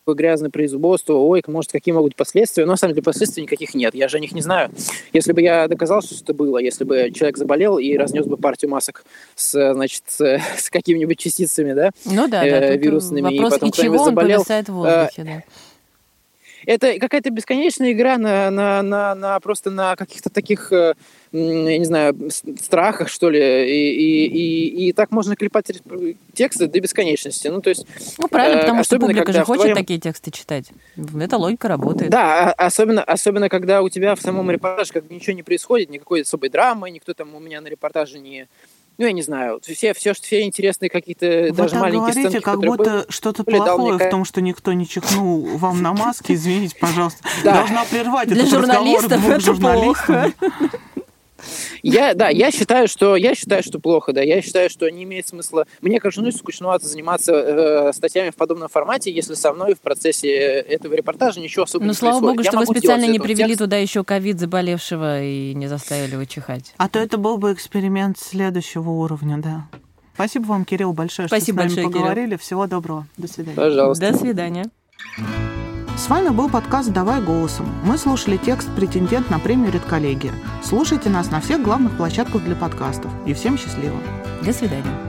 какое 0.08 0.16
грязное 0.16 0.50
производство, 0.50 1.16
ой, 1.16 1.44
может, 1.48 1.72
какие 1.72 1.94
могут 1.94 2.12
быть 2.12 2.16
последствия, 2.16 2.66
но 2.66 2.72
на 2.72 2.78
самом 2.78 2.94
деле 2.94 3.04
последствий 3.04 3.44
никаких 3.44 3.76
нет, 3.76 3.94
я 3.94 4.08
же 4.08 4.18
о 4.18 4.20
них 4.22 4.32
не 4.32 4.42
знаю. 4.42 4.72
Если 5.12 5.34
бы 5.34 5.42
я 5.42 5.68
доказал, 5.68 6.02
что 6.02 6.16
это 6.16 6.34
было, 6.34 6.60
если 6.60 6.86
бы 6.86 7.12
человек 7.14 7.38
заболел 7.38 7.78
и 7.78 7.98
разнес 7.98 8.26
бы 8.26 8.38
партию 8.38 8.72
масок 8.72 9.04
с, 9.36 9.74
значит, 9.74 10.04
с, 10.08 10.70
какими-нибудь 10.70 11.20
частицами, 11.20 11.74
да, 11.74 11.92
Ну 12.06 12.30
да, 12.30 12.42
да. 12.42 12.48
э, 12.48 12.74
тут 12.74 12.86
вирусными, 12.86 13.34
и 13.34 13.40
вопрос, 13.40 13.54
потом 13.56 13.70
и 13.70 13.72
чего 13.74 13.98
он 13.98 14.06
заболел, 14.06 14.40
повисает 14.40 14.70
в 14.70 14.74
воздухе, 14.74 15.24
да. 15.24 15.44
Это 16.68 17.00
какая-то 17.00 17.30
бесконечная 17.30 17.94
игра 17.94 18.18
на, 18.18 18.52
на, 18.52 18.82
на, 18.84 19.16
на 19.16 19.40
просто 19.40 19.72
на 19.72 19.96
каких-то 19.96 20.30
таких, 20.30 20.72
э, 20.74 20.96
я 21.32 21.78
не 21.78 21.86
знаю, 21.86 22.30
страхах, 22.62 23.08
что 23.08 23.30
ли, 23.30 23.40
и, 23.40 23.94
и, 23.94 24.28
и, 24.28 24.88
и 24.90 24.92
так 24.92 25.12
можно 25.12 25.38
клепать 25.38 25.72
тексты 26.34 26.68
до 26.68 26.80
бесконечности. 26.82 27.48
Ну, 27.48 27.62
то 27.62 27.70
есть, 27.70 27.88
Ну 28.20 28.28
правильно, 28.28 28.60
э, 28.60 28.62
потому 28.64 28.84
что 28.84 29.00
публика 29.00 29.32
же 29.32 29.46
хочет 29.46 29.62
твоем- 29.62 29.78
такие 29.78 29.98
тексты 30.00 30.30
читать. 30.30 30.66
Эта 31.20 31.38
логика 31.38 31.70
работает. 31.70 32.12
да, 32.12 32.52
а- 32.52 32.66
особенно, 32.68 33.02
особенно 33.02 33.48
когда 33.48 33.82
у 33.82 33.88
тебя 33.88 34.14
в 34.16 34.22
самом 34.22 34.52
репортаже 34.52 34.92
как 34.92 35.06
бы 35.06 35.16
ничего 35.16 35.34
не 35.38 35.44
происходит, 35.44 35.90
никакой 35.90 36.24
особой 36.24 36.50
драмы, 36.50 36.92
никто 36.92 37.14
там 37.14 37.34
у 37.34 37.40
меня 37.40 37.62
на 37.62 37.68
репортаже 37.68 38.20
не... 38.20 38.48
Ну, 38.98 39.06
я 39.06 39.12
не 39.12 39.22
знаю, 39.22 39.60
все, 39.62 39.94
все, 39.94 40.14
все 40.14 40.42
интересные 40.42 40.90
какие-то 40.90 41.48
Вы 41.50 41.52
даже 41.52 41.76
маленькие 41.76 42.00
говорите, 42.00 42.30
сценки, 42.30 42.44
как 42.44 42.60
будто 42.60 43.06
что-то 43.10 43.44
дал 43.44 43.56
мне 43.56 43.90
плохое 43.90 44.08
в 44.08 44.12
том, 44.12 44.26
что 44.26 44.42
никто 44.42 44.74
не 44.74 44.88
чихнул 44.88 45.46
вам 45.58 45.84
на 45.84 45.94
маске. 45.94 46.34
Извините, 46.34 46.76
пожалуйста. 46.80 47.24
Да. 47.44 47.54
Должна 47.54 47.86
прервать 47.86 48.30
Для 48.30 48.44
этот 48.44 48.54
разговор 48.54 49.02
журналистов 49.02 49.30
это 49.30 49.40
журналистам. 49.40 50.34
Я, 51.84 52.14
да, 52.14 52.30
я 52.30 52.52
считаю, 52.52 52.88
что 52.88 53.16
я 53.16 53.36
считаю, 53.36 53.64
что 53.64 53.80
плохо, 53.80 54.14
да. 54.14 54.22
Я 54.22 54.42
считаю, 54.42 54.70
что 54.70 54.90
не 54.90 55.04
имеет 55.04 55.28
смысла. 55.28 55.66
Мне 55.82 56.00
как 56.00 56.12
журналисту 56.12 56.40
скучновато 56.40 56.88
заниматься 56.88 57.34
э, 57.34 57.94
статьями 57.94 58.32
в 58.32 58.36
подобном 58.36 58.70
формате, 58.70 59.12
если 59.12 59.34
со 59.36 59.54
мной 59.54 59.76
в 59.76 59.82
процессе 59.82 60.30
этого 60.36 60.94
репортажа 60.96 61.40
ничего 61.40 61.64
особо 61.64 61.84
Ну, 61.86 61.92
не 61.92 61.96
слава 61.96 62.20
происходит. 62.20 62.36
богу, 62.38 62.44
Я 62.44 62.52
что 62.52 62.60
вы 62.72 62.80
специально 62.80 63.06
не 63.06 63.20
привели 63.20 63.50
текст. 63.50 63.60
туда 63.60 63.78
еще 63.78 64.04
ковид 64.04 64.40
заболевшего 64.40 65.22
и 65.22 65.54
не 65.54 65.68
заставили 65.68 66.14
его 66.14 66.26
чихать. 66.26 66.74
А 66.78 66.90
то 66.90 67.00
это 67.00 67.18
был 67.18 67.38
бы 67.38 67.54
эксперимент 67.54 68.18
следующего 68.20 68.90
уровня, 68.90 69.38
да. 69.38 69.68
Спасибо 70.16 70.46
вам, 70.48 70.66
Кирилл, 70.66 70.94
большое, 70.94 71.28
Спасибо 71.28 71.62
что 71.62 71.70
с 71.70 71.76
нами 71.76 71.76
большое, 71.76 71.88
Кирилл. 71.88 72.00
поговорили. 72.02 72.36
Всего 72.38 72.66
доброго. 72.68 73.06
До 73.18 73.28
свидания. 73.28 73.56
Пожалуйста. 73.56 74.12
До 74.12 74.18
свидания. 74.18 74.66
С 75.98 76.10
вами 76.10 76.30
был 76.30 76.48
подкаст 76.48 76.94
«Давай 76.94 77.20
голосом». 77.20 77.66
Мы 77.84 77.98
слушали 77.98 78.38
текст 78.38 78.70
«Претендент 78.76 79.32
на 79.32 79.40
премию 79.40 79.72
Редколлегия». 79.72 80.32
Слушайте 80.64 81.10
нас 81.10 81.32
на 81.32 81.42
всех 81.42 81.64
главных 81.64 81.98
площадках 81.98 82.44
для 82.44 82.56
подкастов. 82.56 83.12
И 83.26 83.34
всем 83.34 83.58
счастливо! 83.58 83.98
До 84.46 84.54
свидания. 84.54 85.07